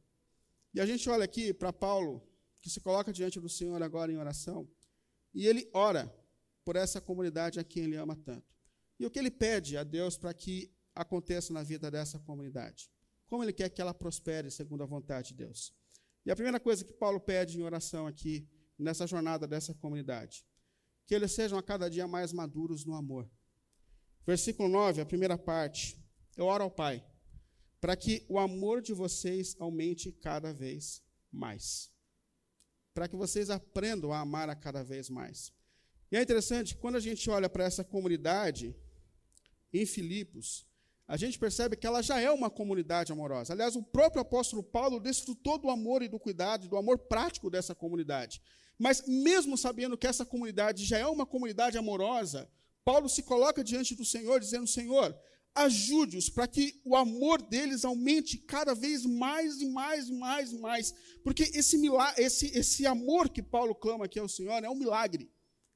E 0.74 0.80
a 0.80 0.86
gente 0.86 1.10
olha 1.10 1.26
aqui 1.26 1.54
para 1.54 1.74
Paulo, 1.74 2.26
que 2.62 2.70
se 2.70 2.80
coloca 2.80 3.12
diante 3.12 3.40
do 3.40 3.50
Senhor 3.50 3.82
agora 3.82 4.12
em 4.12 4.18
oração, 4.18 4.70
e 5.34 5.48
ele 5.48 5.70
ora 5.74 6.14
por 6.64 6.76
essa 6.76 7.02
comunidade 7.02 7.60
a 7.60 7.64
quem 7.64 7.84
ele 7.86 7.96
ama 7.96 8.16
tanto. 8.16 8.56
E 9.00 9.06
o 9.06 9.10
que 9.10 9.18
ele 9.18 9.32
pede 9.32 9.78
a 9.78 9.84
Deus 9.84 10.18
para 10.18 10.34
que 10.34 10.72
aconteça 10.94 11.54
na 11.54 11.64
vida 11.64 11.90
dessa 11.90 12.20
comunidade? 12.20 12.90
Como 13.28 13.44
ele 13.44 13.54
quer 13.54 13.70
que 13.70 13.82
ela 13.82 13.94
prospere 13.94 14.52
segundo 14.52 14.84
a 14.84 14.86
vontade 14.86 15.30
de 15.30 15.36
Deus? 15.36 15.74
E 16.26 16.32
a 16.32 16.36
primeira 16.36 16.60
coisa 16.60 16.84
que 16.84 16.94
Paulo 16.94 17.20
pede 17.20 17.58
em 17.58 17.64
oração 17.64 18.06
aqui, 18.06 18.48
nessa 18.78 19.06
jornada 19.06 19.48
dessa 19.48 19.74
comunidade, 19.74 20.46
que 21.06 21.14
eles 21.14 21.32
sejam 21.32 21.58
a 21.58 21.64
cada 21.64 21.90
dia 21.90 22.08
mais 22.08 22.32
maduros 22.32 22.86
no 22.86 22.94
amor. 22.94 23.30
Versículo 24.26 24.70
9, 24.70 25.02
a 25.02 25.06
primeira 25.06 25.38
parte. 25.38 26.00
Eu 26.38 26.46
oro 26.46 26.64
ao 26.64 26.72
Pai, 26.72 27.06
para 27.82 27.96
que 27.96 28.26
o 28.30 28.38
amor 28.38 28.82
de 28.82 28.94
vocês 28.94 29.56
aumente 29.60 30.12
cada 30.12 30.54
vez 30.54 31.04
mais. 31.32 31.92
Para 32.94 33.08
que 33.08 33.16
vocês 33.16 33.50
aprendam 33.50 34.14
a 34.14 34.20
amar 34.20 34.50
a 34.50 34.56
cada 34.56 34.84
vez 34.84 35.10
mais. 35.10 35.54
E 36.12 36.16
é 36.16 36.22
interessante, 36.22 36.76
quando 36.76 36.96
a 36.96 37.00
gente 37.00 37.30
olha 37.30 37.50
para 37.50 37.64
essa 37.64 37.84
comunidade 37.84 38.76
em 39.74 39.86
Filipos, 39.86 40.69
a 41.10 41.18
gente 41.18 41.40
percebe 41.40 41.76
que 41.76 41.88
ela 41.88 42.04
já 42.04 42.20
é 42.22 42.30
uma 42.30 42.52
comunidade 42.52 43.12
amorosa. 43.12 43.52
Aliás, 43.52 43.76
o 43.76 43.82
próprio 43.82 44.22
apóstolo 44.22 44.62
Paulo 44.62 45.00
desfrutou 45.00 45.58
do 45.58 45.72
amor 45.72 46.04
e 46.04 46.08
do 46.08 46.20
cuidado, 46.20 46.68
do 46.68 46.78
amor 46.78 47.00
prático 47.00 47.50
dessa 47.50 47.74
comunidade. 47.74 48.40
Mas, 48.78 49.04
mesmo 49.08 49.58
sabendo 49.58 49.98
que 49.98 50.06
essa 50.06 50.24
comunidade 50.24 50.86
já 50.86 51.00
é 51.00 51.08
uma 51.08 51.26
comunidade 51.26 51.80
amorosa, 51.80 52.48
Paulo 52.86 53.10
se 53.10 53.24
coloca 53.24 53.64
diante 53.64 53.96
do 53.96 54.06
Senhor, 54.06 54.40
dizendo: 54.40 54.68
Senhor, 54.68 55.20
ajude-os 55.56 56.30
para 56.30 56.48
que 56.48 56.80
o 56.86 56.96
amor 56.96 57.42
deles 57.42 57.84
aumente 57.84 58.38
cada 58.38 58.76
vez 58.76 59.04
mais 59.04 59.60
e 59.62 59.66
mais 59.66 60.10
e 60.10 60.14
mais 60.14 60.52
e 60.52 60.60
mais. 60.60 60.94
Porque 61.24 61.42
esse, 61.42 61.80
milagre, 61.80 62.24
esse, 62.24 62.56
esse 62.56 62.86
amor 62.86 63.30
que 63.30 63.42
Paulo 63.42 63.74
clama 63.74 64.06
aqui 64.06 64.20
ao 64.20 64.30
Senhor 64.30 64.64
é 64.64 64.70
um 64.70 64.76
milagre. 64.76 65.28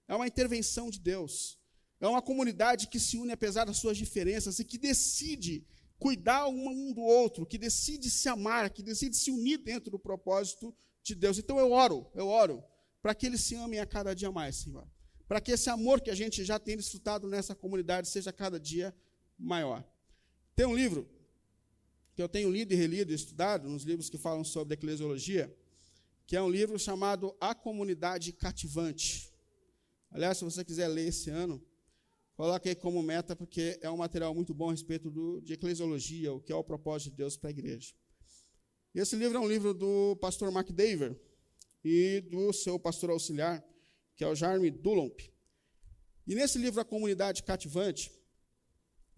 É 0.07 0.13
uma 0.13 0.27
intervenção 0.27 0.91
de 0.91 0.99
Deus. 0.99 1.57
É 2.03 2.07
uma 2.07 2.21
comunidade 2.21 2.87
que 2.87 2.99
se 2.99 3.17
une 3.17 3.31
apesar 3.31 3.63
das 3.63 3.77
suas 3.77 3.97
diferenças 3.97 4.59
e 4.59 4.65
que 4.65 4.77
decide 4.77 5.65
cuidar 5.97 6.49
um 6.49 6.91
do 6.91 7.01
outro, 7.01 7.45
que 7.45 7.57
decide 7.57 8.09
se 8.09 8.27
amar, 8.27 8.69
que 8.71 8.83
decide 8.83 9.15
se 9.15 9.31
unir 9.31 9.57
dentro 9.59 9.89
do 9.89 9.97
propósito 9.97 10.75
de 11.01 11.15
Deus. 11.15 11.37
Então 11.37 11.57
eu 11.57 11.71
oro, 11.71 12.11
eu 12.13 12.27
oro, 12.27 12.61
para 13.01 13.15
que 13.15 13.25
eles 13.25 13.39
se 13.39 13.55
amem 13.55 13.79
a 13.79 13.85
cada 13.85 14.13
dia 14.13 14.29
mais, 14.29 14.57
Senhor. 14.57 14.85
Para 15.29 15.39
que 15.39 15.53
esse 15.53 15.69
amor 15.69 16.01
que 16.01 16.09
a 16.09 16.15
gente 16.15 16.43
já 16.43 16.59
tem 16.59 16.75
desfrutado 16.75 17.25
nessa 17.25 17.55
comunidade 17.55 18.09
seja 18.09 18.33
cada 18.33 18.59
dia 18.59 18.93
maior. 19.39 19.81
Tem 20.57 20.65
um 20.65 20.75
livro 20.75 21.09
que 22.13 22.21
eu 22.21 22.27
tenho 22.27 22.51
lido 22.51 22.73
e 22.73 22.75
relido 22.75 23.13
e 23.13 23.15
estudado, 23.15 23.69
nos 23.69 23.83
livros 23.83 24.09
que 24.09 24.17
falam 24.17 24.43
sobre 24.43 24.73
eclesiologia, 24.73 25.55
que 26.27 26.35
é 26.35 26.41
um 26.41 26.49
livro 26.49 26.77
chamado 26.77 27.33
A 27.39 27.55
Comunidade 27.55 28.33
Cativante. 28.33 29.33
Aliás, 30.11 30.37
se 30.37 30.43
você 30.43 30.65
quiser 30.65 30.89
ler 30.89 31.07
esse 31.07 31.29
ano, 31.29 31.63
coloque 32.35 32.69
aí 32.69 32.75
como 32.75 33.01
meta, 33.03 33.35
porque 33.35 33.77
é 33.81 33.89
um 33.89 33.97
material 33.97 34.33
muito 34.33 34.53
bom 34.53 34.69
a 34.69 34.71
respeito 34.71 35.09
do, 35.09 35.41
de 35.41 35.53
eclesiologia, 35.53 36.33
o 36.33 36.41
que 36.41 36.51
é 36.51 36.55
o 36.55 36.63
propósito 36.63 37.11
de 37.11 37.17
Deus 37.17 37.37
para 37.37 37.49
a 37.49 37.51
igreja. 37.51 37.93
Esse 38.93 39.15
livro 39.15 39.37
é 39.37 39.41
um 39.41 39.47
livro 39.47 39.73
do 39.73 40.15
pastor 40.17 40.51
Mark 40.51 40.69
Dever 40.69 41.19
e 41.83 42.21
do 42.21 42.53
seu 42.53 42.79
pastor 42.79 43.09
auxiliar, 43.09 43.63
que 44.15 44.23
é 44.23 44.27
o 44.27 44.35
Jarme 44.35 44.69
Dulomp. 44.69 45.19
E 46.27 46.35
nesse 46.35 46.57
livro, 46.57 46.79
A 46.79 46.85
Comunidade 46.85 47.43
Cativante, 47.43 48.11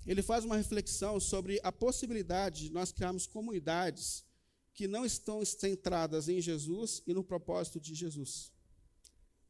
ele 0.06 0.22
faz 0.22 0.46
uma 0.46 0.56
reflexão 0.56 1.20
sobre 1.20 1.60
a 1.64 1.72
possibilidade 1.72 2.68
de 2.68 2.72
nós 2.72 2.92
criarmos 2.92 3.28
comunidades 3.28 4.26
que 4.74 4.88
não 4.88 5.06
estão 5.06 5.44
centradas 5.44 6.28
em 6.30 6.42
Jesus 6.42 7.02
e 7.06 7.14
no 7.14 7.24
propósito 7.24 7.80
de 7.80 7.94
Jesus. 7.94 8.55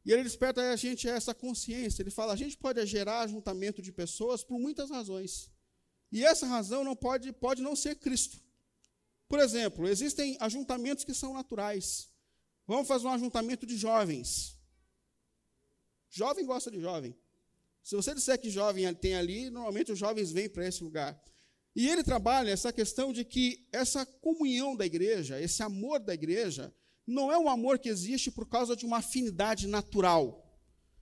E 0.05 0.11
ele 0.13 0.23
desperta 0.23 0.61
a 0.71 0.75
gente 0.75 1.09
essa 1.09 1.33
consciência. 1.33 2.03
Ele 2.03 2.11
fala: 2.11 2.33
a 2.33 2.35
gente 2.35 2.55
pode 2.55 2.85
gerar 2.85 3.21
ajuntamento 3.21 3.81
de 3.81 3.91
pessoas 3.91 4.43
por 4.43 4.59
muitas 4.59 4.89
razões. 4.91 5.49
E 6.11 6.23
essa 6.23 6.45
razão 6.45 6.83
não 6.83 6.95
pode, 6.95 7.31
pode 7.33 7.61
não 7.61 7.75
ser 7.75 7.95
Cristo. 7.95 8.39
Por 9.27 9.39
exemplo, 9.39 9.87
existem 9.87 10.37
ajuntamentos 10.39 11.03
que 11.03 11.13
são 11.13 11.33
naturais. 11.33 12.09
Vamos 12.67 12.87
fazer 12.87 13.07
um 13.07 13.11
ajuntamento 13.11 13.65
de 13.65 13.75
jovens. 13.75 14.55
Jovem 16.09 16.45
gosta 16.45 16.69
de 16.69 16.79
jovem. 16.79 17.17
Se 17.83 17.95
você 17.95 18.13
disser 18.13 18.39
que 18.39 18.49
jovem 18.49 18.93
tem 18.93 19.15
ali, 19.15 19.49
normalmente 19.49 19.91
os 19.91 19.99
jovens 19.99 20.31
vêm 20.31 20.47
para 20.47 20.67
esse 20.67 20.83
lugar. 20.83 21.19
E 21.75 21.89
ele 21.89 22.03
trabalha 22.03 22.51
essa 22.51 22.71
questão 22.71 23.11
de 23.11 23.25
que 23.25 23.67
essa 23.71 24.05
comunhão 24.05 24.75
da 24.75 24.85
igreja, 24.85 25.41
esse 25.41 25.61
amor 25.61 25.99
da 25.99 26.13
igreja, 26.13 26.73
não 27.07 27.31
é 27.31 27.37
um 27.37 27.49
amor 27.49 27.79
que 27.79 27.89
existe 27.89 28.31
por 28.31 28.47
causa 28.47 28.75
de 28.75 28.85
uma 28.85 28.97
afinidade 28.97 29.67
natural, 29.67 30.41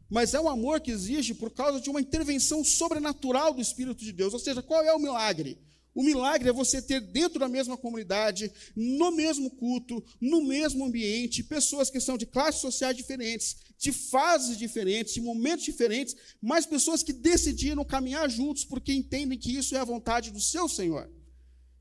mas 0.10 0.34
é 0.34 0.40
um 0.40 0.50
amor 0.50 0.82
que 0.82 0.92
existe 0.92 1.34
por 1.34 1.52
causa 1.52 1.80
de 1.80 1.90
uma 1.90 2.02
intervenção 2.02 2.64
sobrenatural 2.64 3.54
do 3.54 3.62
Espírito 3.62 4.04
de 4.04 4.12
Deus. 4.12 4.34
Ou 4.34 4.40
seja, 4.40 4.62
qual 4.62 4.84
é 4.84 4.94
o 4.94 5.00
milagre? 5.00 5.58
O 5.96 6.02
milagre 6.02 6.50
é 6.50 6.54
você 6.54 6.82
ter 6.82 7.00
dentro 7.00 7.40
da 7.40 7.48
mesma 7.48 7.78
comunidade, 7.78 8.52
no 8.76 9.12
mesmo 9.12 9.50
culto, 9.52 10.04
no 10.20 10.44
mesmo 10.44 10.86
ambiente, 10.86 11.44
pessoas 11.44 11.90
que 11.90 12.00
são 12.00 12.18
de 12.18 12.26
classes 12.26 12.62
sociais 12.62 12.98
diferentes, 12.98 13.58
de 13.78 13.92
fases 13.92 14.58
diferentes, 14.58 15.14
de 15.14 15.22
momentos 15.22 15.66
diferentes, 15.66 16.16
mas 16.42 16.66
pessoas 16.66 17.04
que 17.04 17.14
decidiram 17.14 17.86
caminhar 17.86 18.30
juntos 18.30 18.66
porque 18.66 18.92
entendem 18.92 19.38
que 19.38 19.56
isso 19.56 19.76
é 19.76 19.80
a 19.80 19.86
vontade 19.86 20.32
do 20.32 20.40
seu 20.40 20.68
Senhor. 20.68 21.10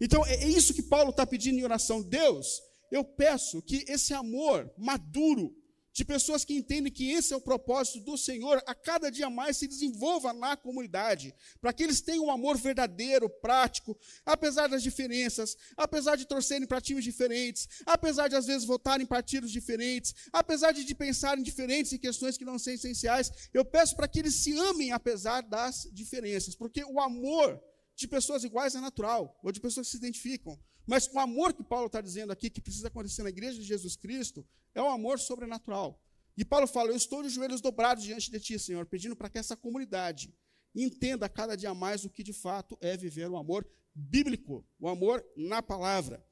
Então, 0.01 0.27
é 0.27 0.49
isso 0.49 0.75
que 0.75 0.83
Paulo 0.83 1.11
está 1.11 1.27
pedindo 1.27 1.59
em 1.59 1.65
oração. 1.65 2.03
Deus, 2.03 2.61
eu 2.93 3.03
peço 3.03 3.63
que 3.63 3.85
esse 3.89 4.13
amor 4.13 4.71
maduro, 4.77 5.57
de 5.95 6.05
pessoas 6.05 6.45
que 6.45 6.55
entendem 6.55 6.93
que 6.93 7.11
esse 7.11 7.33
é 7.33 7.37
o 7.37 7.41
propósito 7.41 8.01
do 8.01 8.17
Senhor, 8.19 8.63
a 8.67 8.75
cada 8.75 9.11
dia 9.11 9.29
mais 9.31 9.57
se 9.57 9.67
desenvolva 9.67 10.33
na 10.33 10.57
comunidade, 10.57 11.35
para 11.61 11.73
que 11.73 11.83
eles 11.83 12.01
tenham 12.03 12.27
um 12.27 12.31
amor 12.31 12.57
verdadeiro, 12.57 13.29
prático, 13.29 13.99
apesar 14.25 14.69
das 14.69 14.83
diferenças, 14.83 15.57
apesar 15.77 16.17
de 16.17 16.27
torcerem 16.27 16.67
para 16.67 16.81
times 16.81 17.05
diferentes, 17.05 17.67
apesar 17.87 18.29
de 18.29 18.37
às 18.37 18.47
vezes 18.47 18.67
votarem 18.67 19.05
em 19.05 19.09
partidos 19.09 19.51
diferentes, 19.51 20.15
apesar 20.31 20.73
de, 20.73 20.85
de 20.85 20.95
pensarem 20.95 21.43
diferentes 21.43 21.93
em 21.93 21.99
questões 21.99 22.37
que 22.37 22.45
não 22.45 22.59
são 22.59 22.73
essenciais, 22.73 23.31
eu 23.55 23.65
peço 23.65 23.97
para 23.97 24.09
que 24.09 24.19
eles 24.19 24.35
se 24.35 24.53
amem 24.53 24.93
apesar 24.93 25.43
das 25.43 25.89
diferenças, 25.93 26.55
porque 26.55 26.85
o 26.85 27.01
amor 27.01 27.59
de 27.97 28.09
pessoas 28.09 28.45
iguais 28.45 28.75
é 28.75 28.81
natural, 28.81 29.39
ou 29.43 29.53
de 29.53 29.61
pessoas 29.61 29.87
que 29.87 29.93
se 29.93 29.99
identificam. 29.99 30.59
Mas 30.87 31.09
o 31.13 31.19
amor 31.19 31.53
que 31.53 31.63
Paulo 31.63 31.87
está 31.87 32.01
dizendo 32.01 32.33
aqui, 32.33 32.51
que 32.51 32.61
precisa 32.61 32.89
acontecer 32.89 33.23
na 33.23 33.29
igreja 33.29 33.59
de 33.59 33.65
Jesus 33.65 33.97
Cristo, 33.97 34.47
é 34.75 34.83
um 34.83 34.91
amor 34.91 35.19
sobrenatural. 35.19 36.01
E 36.37 36.45
Paulo 36.45 36.67
fala: 36.67 36.91
Eu 36.91 36.97
estou 36.97 37.23
de 37.23 37.29
joelhos 37.29 37.61
dobrados 37.61 38.05
diante 38.05 38.31
de 38.31 38.41
ti, 38.41 38.59
Senhor, 38.59 38.87
pedindo 38.87 39.15
para 39.15 39.29
que 39.29 39.39
essa 39.39 39.57
comunidade 39.57 40.35
entenda 40.75 41.29
cada 41.29 41.57
dia 41.57 41.75
mais 41.75 42.05
o 42.05 42.11
que 42.11 42.23
de 42.23 42.33
fato 42.33 42.77
é 42.81 42.97
viver 42.97 43.29
o 43.29 43.37
amor 43.37 43.69
bíblico, 43.95 44.67
o 44.81 44.89
amor 44.89 45.25
na 45.37 45.63
palavra. 45.63 46.25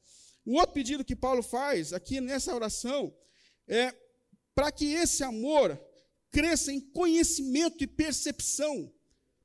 O 0.45 0.55
outro 0.55 0.73
pedido 0.73 1.05
que 1.05 1.15
Paulo 1.15 1.43
faz 1.43 1.93
aqui 1.93 2.21
nessa 2.21 2.55
oração 2.55 3.15
é 3.69 3.95
para 4.55 4.73
que 4.73 4.87
esse 4.87 5.23
amor 5.23 5.79
cresça 6.31 6.73
em 6.73 6.81
conhecimento 6.81 7.85
e 7.85 7.87
percepção. 7.87 8.93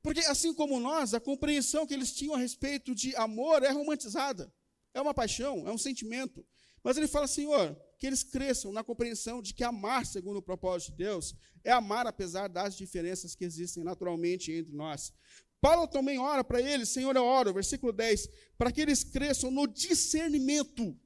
Porque, 0.02 0.20
assim 0.20 0.54
como 0.54 0.78
nós, 0.78 1.14
a 1.14 1.20
compreensão 1.20 1.86
que 1.86 1.92
eles 1.92 2.14
tinham 2.14 2.34
a 2.34 2.38
respeito 2.38 2.94
de 2.94 3.14
amor 3.16 3.62
é 3.62 3.70
romantizada. 3.70 4.52
É 4.96 5.00
uma 5.02 5.12
paixão, 5.12 5.68
é 5.68 5.70
um 5.70 5.76
sentimento. 5.76 6.42
Mas 6.82 6.96
ele 6.96 7.06
fala, 7.06 7.26
Senhor, 7.26 7.78
que 7.98 8.06
eles 8.06 8.22
cresçam 8.22 8.72
na 8.72 8.82
compreensão 8.82 9.42
de 9.42 9.52
que 9.52 9.62
amar, 9.62 10.06
segundo 10.06 10.38
o 10.38 10.42
propósito 10.42 10.92
de 10.92 10.96
Deus, 10.96 11.34
é 11.62 11.70
amar 11.70 12.06
apesar 12.06 12.48
das 12.48 12.74
diferenças 12.74 13.34
que 13.34 13.44
existem 13.44 13.84
naturalmente 13.84 14.50
entre 14.50 14.74
nós. 14.74 15.12
Paulo 15.60 15.86
também 15.86 16.18
ora 16.18 16.42
para 16.42 16.62
eles, 16.62 16.88
Senhor, 16.88 17.14
eu 17.14 17.24
oro, 17.24 17.52
versículo 17.52 17.92
10, 17.92 18.26
para 18.56 18.72
que 18.72 18.80
eles 18.80 19.04
cresçam 19.04 19.50
no 19.50 19.66
discernimento. 19.66 20.98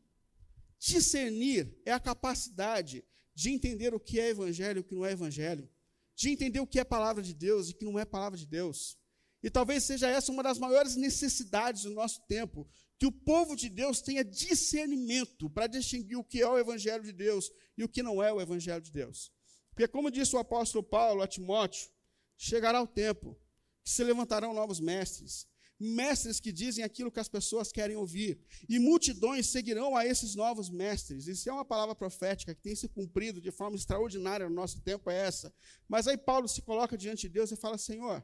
Discernir 0.79 1.76
é 1.85 1.90
a 1.90 1.98
capacidade 1.98 3.05
de 3.35 3.50
entender 3.50 3.92
o 3.92 3.98
que 3.98 4.20
é 4.20 4.29
evangelho 4.29 4.79
e 4.79 4.81
o 4.83 4.85
que 4.85 4.94
não 4.94 5.05
é 5.05 5.11
evangelho, 5.11 5.68
de 6.14 6.31
entender 6.31 6.61
o 6.61 6.66
que 6.66 6.79
é 6.79 6.85
palavra 6.85 7.24
de 7.24 7.35
Deus 7.35 7.68
e 7.68 7.72
o 7.72 7.74
que 7.74 7.85
não 7.85 7.98
é 7.98 8.05
palavra 8.05 8.38
de 8.38 8.46
Deus. 8.46 8.99
E 9.42 9.50
talvez 9.50 9.85
seja 9.85 10.09
essa 10.09 10.31
uma 10.31 10.42
das 10.42 10.59
maiores 10.59 10.96
necessidades 10.96 11.85
do 11.85 11.90
nosso 11.90 12.20
tempo, 12.26 12.68
que 12.98 13.07
o 13.07 13.12
povo 13.12 13.57
de 13.57 13.70
Deus 13.70 14.03
tenha 14.03 14.22
discernimento 14.22 15.48
para 15.48 15.66
distinguir 15.66 16.18
o 16.18 16.24
que 16.24 16.42
é 16.42 16.46
o 16.46 16.59
evangelho 16.59 17.03
de 17.03 17.12
Deus 17.12 17.50
e 17.76 17.83
o 17.83 17.88
que 17.88 18.03
não 18.03 18.22
é 18.22 18.31
o 18.31 18.40
evangelho 18.40 18.83
de 18.83 18.92
Deus. 18.92 19.33
Porque 19.70 19.88
como 19.88 20.11
disse 20.11 20.37
o 20.37 20.38
apóstolo 20.38 20.85
Paulo 20.85 21.22
a 21.22 21.26
Timóteo, 21.26 21.88
chegará 22.37 22.83
o 22.83 22.87
tempo 22.87 23.38
que 23.83 23.90
se 23.90 24.05
levantarão 24.05 24.53
novos 24.53 24.79
mestres, 24.79 25.48
mestres 25.79 26.38
que 26.38 26.53
dizem 26.53 26.85
aquilo 26.85 27.11
que 27.11 27.18
as 27.18 27.29
pessoas 27.29 27.72
querem 27.72 27.96
ouvir, 27.96 28.38
e 28.68 28.79
multidões 28.79 29.46
seguirão 29.46 29.96
a 29.96 30.05
esses 30.05 30.35
novos 30.35 30.68
mestres. 30.68 31.26
Isso 31.26 31.48
é 31.48 31.53
uma 31.53 31.64
palavra 31.64 31.94
profética 31.94 32.55
que 32.55 32.61
tem 32.61 32.76
se 32.76 32.87
cumprido 32.88 33.40
de 33.40 33.50
forma 33.50 33.76
extraordinária 33.76 34.46
no 34.46 34.55
nosso 34.55 34.83
tempo, 34.83 35.11
é 35.11 35.16
essa. 35.16 35.50
Mas 35.88 36.07
aí 36.07 36.18
Paulo 36.18 36.46
se 36.46 36.61
coloca 36.61 36.98
diante 36.98 37.22
de 37.22 37.31
Deus 37.31 37.50
e 37.50 37.57
fala: 37.57 37.79
Senhor, 37.79 38.22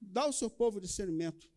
dá 0.00 0.22
ao 0.22 0.32
seu 0.32 0.48
povo 0.48 0.80
discernimento, 0.80 1.48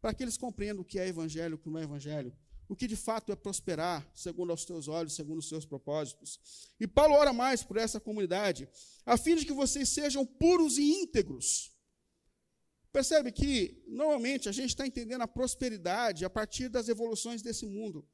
para 0.00 0.12
que 0.12 0.22
eles 0.22 0.36
compreendam 0.36 0.82
o 0.82 0.84
que 0.84 0.98
é 0.98 1.06
evangelho, 1.06 1.54
o 1.54 1.58
que 1.58 1.70
não 1.70 1.78
é 1.78 1.84
evangelho, 1.84 2.36
o 2.68 2.74
que 2.74 2.86
de 2.86 2.96
fato 2.96 3.30
é 3.30 3.36
prosperar, 3.36 4.10
segundo 4.14 4.50
aos 4.50 4.64
teus 4.64 4.88
olhos, 4.88 5.14
segundo 5.14 5.38
os 5.38 5.48
seus 5.48 5.64
propósitos. 5.64 6.40
E 6.80 6.86
Paulo 6.86 7.14
ora 7.14 7.32
mais 7.32 7.62
por 7.62 7.76
essa 7.76 8.00
comunidade, 8.00 8.68
a 9.04 9.16
fim 9.16 9.36
de 9.36 9.44
que 9.44 9.52
vocês 9.52 9.88
sejam 9.88 10.24
puros 10.26 10.78
e 10.78 10.82
íntegros 10.82 11.72
Percebe 12.92 13.32
que, 13.32 13.82
normalmente, 13.88 14.50
a 14.50 14.52
gente 14.52 14.68
está 14.68 14.86
entendendo 14.86 15.22
a 15.22 15.28
prosperidade 15.28 16.26
a 16.26 16.30
partir 16.30 16.68
das 16.68 16.88
evoluções 16.90 17.40
desse 17.40 17.64
mundo. 17.64 18.06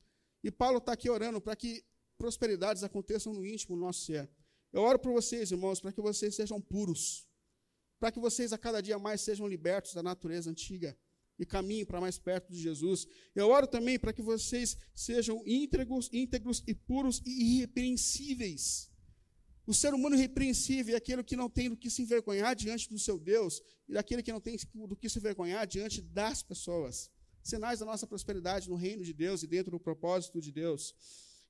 E 0.42 0.52
Paulo 0.52 0.78
está 0.78 0.92
aqui 0.92 1.10
orando 1.10 1.40
para 1.40 1.56
que 1.56 1.84
prosperidades 2.16 2.84
aconteçam 2.84 3.34
no 3.34 3.44
íntimo 3.44 3.74
do 3.74 3.82
nosso 3.82 4.04
ser. 4.04 4.30
Eu 4.72 4.82
oro 4.82 4.98
por 5.00 5.12
vocês, 5.12 5.50
irmãos, 5.50 5.80
para 5.80 5.92
que 5.92 6.00
vocês 6.00 6.36
sejam 6.36 6.60
puros, 6.60 7.27
para 7.98 8.12
que 8.12 8.20
vocês 8.20 8.52
a 8.52 8.58
cada 8.58 8.80
dia 8.80 8.98
mais 8.98 9.20
sejam 9.20 9.46
libertos 9.46 9.94
da 9.94 10.02
natureza 10.02 10.50
antiga 10.50 10.96
e 11.38 11.46
caminhem 11.46 11.84
para 11.84 12.00
mais 12.00 12.18
perto 12.18 12.52
de 12.52 12.60
Jesus. 12.60 13.06
Eu 13.34 13.48
oro 13.48 13.66
também 13.66 13.98
para 13.98 14.12
que 14.12 14.22
vocês 14.22 14.76
sejam 14.94 15.42
íntegros, 15.46 16.08
íntegros 16.12 16.62
e 16.66 16.74
puros 16.74 17.22
e 17.24 17.56
irrepreensíveis. 17.56 18.90
O 19.66 19.74
ser 19.74 19.92
humano 19.92 20.16
irrepreensível 20.16 20.94
é 20.94 20.96
aquele 20.96 21.22
que 21.22 21.36
não 21.36 21.48
tem 21.48 21.68
do 21.68 21.76
que 21.76 21.90
se 21.90 22.02
envergonhar 22.02 22.56
diante 22.56 22.88
do 22.88 22.98
seu 22.98 23.18
Deus 23.18 23.62
e 23.86 23.92
daquele 23.92 24.22
que 24.22 24.32
não 24.32 24.40
tem 24.40 24.56
do 24.74 24.96
que 24.96 25.08
se 25.08 25.18
envergonhar 25.18 25.66
diante 25.66 26.00
das 26.00 26.42
pessoas. 26.42 27.10
Sinais 27.42 27.78
da 27.78 27.86
nossa 27.86 28.06
prosperidade 28.06 28.68
no 28.68 28.76
reino 28.76 29.04
de 29.04 29.12
Deus 29.12 29.42
e 29.42 29.46
dentro 29.46 29.70
do 29.70 29.78
propósito 29.78 30.40
de 30.40 30.50
Deus. 30.50 30.94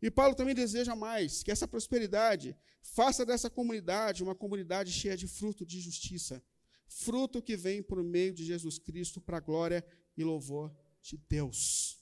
E 0.00 0.10
Paulo 0.10 0.34
também 0.34 0.54
deseja 0.54 0.94
mais, 0.94 1.42
que 1.42 1.50
essa 1.50 1.66
prosperidade 1.66 2.56
faça 2.80 3.26
dessa 3.26 3.50
comunidade 3.50 4.22
uma 4.22 4.34
comunidade 4.34 4.92
cheia 4.92 5.16
de 5.16 5.26
fruto 5.26 5.66
de 5.66 5.80
justiça. 5.80 6.42
Fruto 6.86 7.42
que 7.42 7.56
vem 7.56 7.82
por 7.82 8.02
meio 8.02 8.32
de 8.32 8.44
Jesus 8.44 8.78
Cristo 8.78 9.20
para 9.20 9.38
a 9.38 9.40
glória 9.40 9.84
e 10.16 10.24
louvor 10.24 10.74
de 11.02 11.16
Deus. 11.28 11.98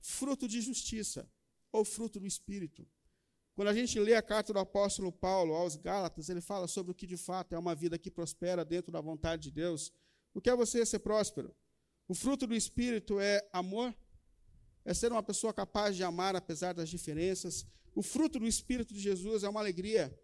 Fruto 0.00 0.48
de 0.48 0.60
justiça, 0.60 1.28
ou 1.72 1.84
fruto 1.84 2.18
do 2.18 2.26
Espírito. 2.26 2.86
Quando 3.54 3.68
a 3.68 3.74
gente 3.74 3.98
lê 3.98 4.14
a 4.14 4.22
carta 4.22 4.52
do 4.52 4.58
apóstolo 4.58 5.12
Paulo 5.12 5.54
aos 5.54 5.76
Gálatas, 5.76 6.28
ele 6.28 6.40
fala 6.40 6.66
sobre 6.66 6.92
o 6.92 6.94
que 6.94 7.06
de 7.06 7.16
fato 7.16 7.54
é 7.54 7.58
uma 7.58 7.74
vida 7.74 7.98
que 7.98 8.10
prospera 8.10 8.64
dentro 8.64 8.90
da 8.90 9.00
vontade 9.00 9.42
de 9.42 9.50
Deus. 9.50 9.92
O 10.32 10.40
que 10.40 10.48
é 10.48 10.56
você 10.56 10.86
ser 10.86 11.00
próspero? 11.00 11.54
O 12.08 12.14
fruto 12.14 12.46
do 12.46 12.54
Espírito 12.54 13.20
é 13.20 13.46
amor, 13.52 13.94
é 14.84 14.94
ser 14.94 15.12
uma 15.12 15.22
pessoa 15.22 15.52
capaz 15.52 15.96
de 15.96 16.02
amar 16.02 16.34
apesar 16.36 16.72
das 16.72 16.88
diferenças. 16.88 17.66
O 17.94 18.02
fruto 18.02 18.38
do 18.38 18.46
Espírito 18.46 18.94
de 18.94 19.00
Jesus 19.00 19.44
é 19.44 19.48
uma 19.48 19.60
alegria, 19.60 20.18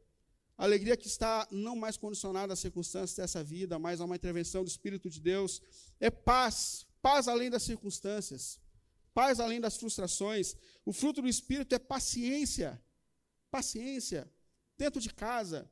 alegria 0.57 0.97
que 0.97 1.07
está 1.07 1.47
não 1.51 1.77
mais 1.77 1.97
condicionada 1.97 2.53
às 2.53 2.59
circunstâncias 2.59 3.17
dessa 3.17 3.43
vida, 3.45 3.79
mas 3.79 4.01
a 4.01 4.05
uma 4.05 4.17
intervenção 4.17 4.65
do 4.65 4.69
Espírito 4.69 5.11
de 5.11 5.21
Deus. 5.21 5.61
É 6.01 6.11
paz, 6.11 6.87
paz 7.03 7.29
além 7.29 7.51
das 7.51 7.63
circunstâncias, 7.63 8.61
paz 9.13 9.41
além 9.41 9.61
das 9.61 9.77
frustrações. 9.77 10.57
O 10.85 10.93
fruto 10.93 11.21
do 11.21 11.29
Espírito 11.29 11.75
é 11.75 11.79
paciência, 11.79 12.81
Paciência 13.51 14.31
dentro 14.77 15.01
de 15.01 15.13
casa, 15.13 15.71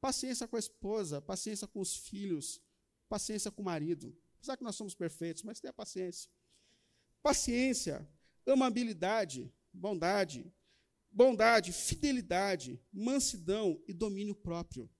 paciência 0.00 0.48
com 0.48 0.56
a 0.56 0.58
esposa, 0.58 1.20
paciência 1.20 1.66
com 1.66 1.80
os 1.80 1.94
filhos, 1.94 2.60
paciência 3.08 3.50
com 3.50 3.60
o 3.62 3.64
marido. 3.64 4.16
Apesar 4.36 4.56
que 4.56 4.64
nós 4.64 4.76
somos 4.76 4.94
perfeitos, 4.94 5.42
mas 5.42 5.60
tenha 5.60 5.72
paciência. 5.72 6.30
Paciência, 7.22 8.08
amabilidade, 8.52 9.52
bondade, 9.72 10.52
bondade, 11.10 11.72
fidelidade, 11.72 12.80
mansidão 12.92 13.82
e 13.86 13.92
domínio 13.92 14.34
próprio. 14.34 14.90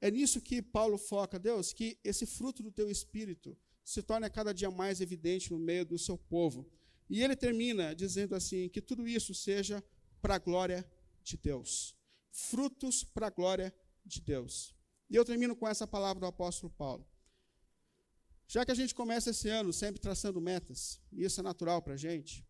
É 0.00 0.10
nisso 0.10 0.40
que 0.40 0.62
Paulo 0.62 0.96
foca, 0.96 1.38
Deus, 1.38 1.72
que 1.72 1.98
esse 2.02 2.24
fruto 2.24 2.62
do 2.62 2.72
teu 2.72 2.90
espírito 2.90 3.56
se 3.84 4.02
torne 4.02 4.30
cada 4.30 4.52
dia 4.52 4.70
mais 4.70 5.00
evidente 5.00 5.50
no 5.50 5.58
meio 5.58 5.84
do 5.84 5.98
seu 5.98 6.16
povo. 6.16 6.70
E 7.08 7.22
ele 7.22 7.36
termina 7.36 7.94
dizendo 7.94 8.34
assim: 8.34 8.68
que 8.68 8.80
tudo 8.80 9.06
isso 9.06 9.34
seja 9.34 9.82
para 10.22 10.36
a 10.36 10.38
glória 10.38 10.88
de 11.22 11.36
Deus. 11.36 11.96
Frutos 12.30 13.02
para 13.02 13.26
a 13.26 13.30
glória 13.30 13.74
de 14.04 14.20
Deus. 14.20 14.74
E 15.08 15.16
eu 15.16 15.24
termino 15.24 15.56
com 15.56 15.66
essa 15.66 15.86
palavra 15.86 16.20
do 16.20 16.26
apóstolo 16.26 16.72
Paulo. 16.72 17.06
Já 18.46 18.64
que 18.64 18.70
a 18.70 18.74
gente 18.74 18.94
começa 18.94 19.30
esse 19.30 19.48
ano 19.48 19.72
sempre 19.72 20.00
traçando 20.00 20.40
metas, 20.40 21.00
e 21.12 21.24
isso 21.24 21.40
é 21.40 21.42
natural 21.42 21.82
para 21.82 21.94
a 21.94 21.96
gente, 21.96 22.44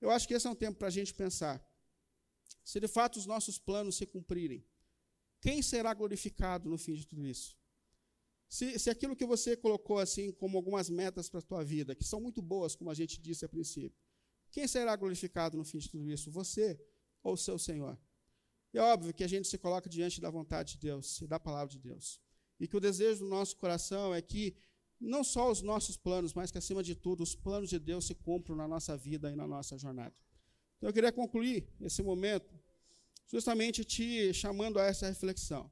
eu 0.00 0.10
acho 0.10 0.26
que 0.26 0.34
esse 0.34 0.46
é 0.46 0.50
um 0.50 0.54
tempo 0.54 0.78
para 0.78 0.88
a 0.88 0.90
gente 0.90 1.14
pensar. 1.14 1.64
Se 2.64 2.80
de 2.80 2.88
fato 2.88 3.16
os 3.18 3.26
nossos 3.26 3.58
planos 3.58 3.96
se 3.96 4.06
cumprirem, 4.06 4.64
quem 5.40 5.62
será 5.62 5.94
glorificado 5.94 6.68
no 6.68 6.76
fim 6.76 6.94
de 6.94 7.06
tudo 7.06 7.24
isso? 7.26 7.56
Se, 8.48 8.78
se 8.78 8.90
aquilo 8.90 9.16
que 9.16 9.26
você 9.26 9.56
colocou 9.56 9.98
assim 9.98 10.32
como 10.32 10.56
algumas 10.56 10.88
metas 10.88 11.28
para 11.28 11.40
a 11.40 11.42
tua 11.42 11.64
vida, 11.64 11.94
que 11.94 12.04
são 12.04 12.20
muito 12.20 12.40
boas, 12.40 12.74
como 12.74 12.90
a 12.90 12.94
gente 12.94 13.20
disse 13.20 13.44
a 13.44 13.48
princípio, 13.48 14.00
quem 14.50 14.66
será 14.66 14.94
glorificado 14.96 15.56
no 15.56 15.64
fim 15.64 15.78
de 15.78 15.90
tudo 15.90 16.08
isso? 16.10 16.30
Você 16.30 16.80
ou 17.22 17.34
o 17.34 17.36
seu 17.36 17.58
Senhor? 17.58 17.98
É 18.72 18.80
óbvio 18.80 19.14
que 19.14 19.24
a 19.24 19.28
gente 19.28 19.48
se 19.48 19.58
coloca 19.58 19.88
diante 19.88 20.20
da 20.20 20.30
vontade 20.30 20.72
de 20.72 20.78
Deus 20.78 21.20
e 21.20 21.26
da 21.26 21.40
palavra 21.40 21.68
de 21.68 21.78
Deus. 21.78 22.20
E 22.58 22.68
que 22.68 22.76
o 22.76 22.80
desejo 22.80 23.20
do 23.20 23.28
nosso 23.28 23.56
coração 23.56 24.14
é 24.14 24.20
que 24.20 24.56
não 25.00 25.22
só 25.22 25.50
os 25.50 25.62
nossos 25.62 25.96
planos, 25.96 26.32
mas 26.32 26.50
que, 26.50 26.58
acima 26.58 26.82
de 26.82 26.94
tudo, 26.94 27.22
os 27.22 27.34
planos 27.34 27.68
de 27.68 27.78
Deus 27.78 28.06
se 28.06 28.14
cumpram 28.14 28.56
na 28.56 28.66
nossa 28.66 28.96
vida 28.96 29.30
e 29.30 29.36
na 29.36 29.46
nossa 29.46 29.76
jornada. 29.76 30.14
Então, 30.76 30.88
eu 30.88 30.92
queria 30.92 31.12
concluir 31.12 31.68
esse 31.80 32.02
momento 32.02 32.54
justamente 33.26 33.84
te 33.84 34.32
chamando 34.32 34.78
a 34.78 34.84
essa 34.84 35.08
reflexão. 35.08 35.70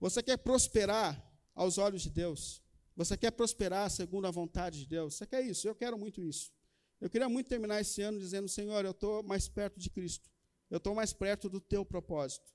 Você 0.00 0.22
quer 0.22 0.36
prosperar 0.36 1.32
aos 1.54 1.78
olhos 1.78 2.02
de 2.02 2.10
Deus? 2.10 2.62
Você 2.96 3.16
quer 3.16 3.30
prosperar 3.30 3.90
segundo 3.90 4.26
a 4.26 4.30
vontade 4.30 4.80
de 4.80 4.86
Deus? 4.86 5.14
Você 5.14 5.26
quer 5.26 5.42
isso? 5.42 5.66
Eu 5.66 5.74
quero 5.74 5.98
muito 5.98 6.22
isso. 6.22 6.52
Eu 7.00 7.08
queria 7.08 7.28
muito 7.28 7.48
terminar 7.48 7.80
esse 7.80 8.02
ano 8.02 8.18
dizendo: 8.18 8.48
Senhor, 8.48 8.84
eu 8.84 8.90
estou 8.90 9.22
mais 9.22 9.48
perto 9.48 9.78
de 9.78 9.88
Cristo. 9.90 10.30
Eu 10.70 10.78
estou 10.78 10.94
mais 10.94 11.12
perto 11.12 11.48
do 11.48 11.60
teu 11.60 11.84
propósito. 11.84 12.52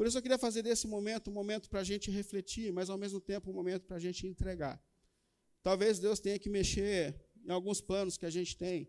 Por 0.00 0.06
isso 0.06 0.16
eu 0.16 0.22
queria 0.22 0.38
fazer 0.38 0.62
desse 0.62 0.86
momento 0.88 1.30
um 1.30 1.34
momento 1.34 1.68
para 1.68 1.80
a 1.80 1.84
gente 1.84 2.10
refletir, 2.10 2.72
mas 2.72 2.88
ao 2.88 2.96
mesmo 2.96 3.20
tempo 3.20 3.50
um 3.50 3.52
momento 3.52 3.82
para 3.82 3.98
a 3.98 4.00
gente 4.00 4.26
entregar. 4.26 4.82
Talvez 5.62 5.98
Deus 5.98 6.18
tenha 6.18 6.38
que 6.38 6.48
mexer 6.48 7.20
em 7.44 7.50
alguns 7.50 7.82
planos 7.82 8.16
que 8.16 8.24
a 8.24 8.30
gente 8.30 8.56
tem, 8.56 8.88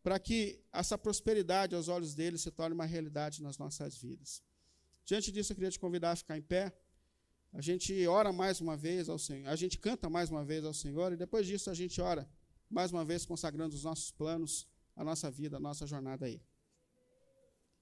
para 0.00 0.16
que 0.16 0.62
essa 0.72 0.96
prosperidade 0.96 1.74
aos 1.74 1.88
olhos 1.88 2.14
dele 2.14 2.38
se 2.38 2.52
torne 2.52 2.72
uma 2.72 2.84
realidade 2.84 3.42
nas 3.42 3.58
nossas 3.58 3.96
vidas. 3.96 4.44
Diante 5.04 5.32
disso, 5.32 5.50
eu 5.50 5.56
queria 5.56 5.72
te 5.72 5.80
convidar 5.80 6.12
a 6.12 6.16
ficar 6.22 6.38
em 6.38 6.42
pé. 6.42 6.72
A 7.52 7.60
gente 7.60 8.06
ora 8.06 8.32
mais 8.32 8.60
uma 8.60 8.76
vez 8.76 9.08
ao 9.08 9.18
Senhor, 9.18 9.48
a 9.48 9.56
gente 9.56 9.76
canta 9.76 10.08
mais 10.08 10.30
uma 10.30 10.44
vez 10.44 10.64
ao 10.64 10.72
Senhor, 10.72 11.12
e 11.12 11.16
depois 11.16 11.48
disso 11.48 11.68
a 11.68 11.74
gente 11.74 12.00
ora 12.00 12.30
mais 12.70 12.92
uma 12.92 13.04
vez 13.04 13.26
consagrando 13.26 13.74
os 13.74 13.82
nossos 13.82 14.12
planos, 14.12 14.68
a 14.94 15.02
nossa 15.02 15.28
vida, 15.32 15.56
a 15.56 15.60
nossa 15.60 15.84
jornada 15.84 16.26
aí. 16.26 16.40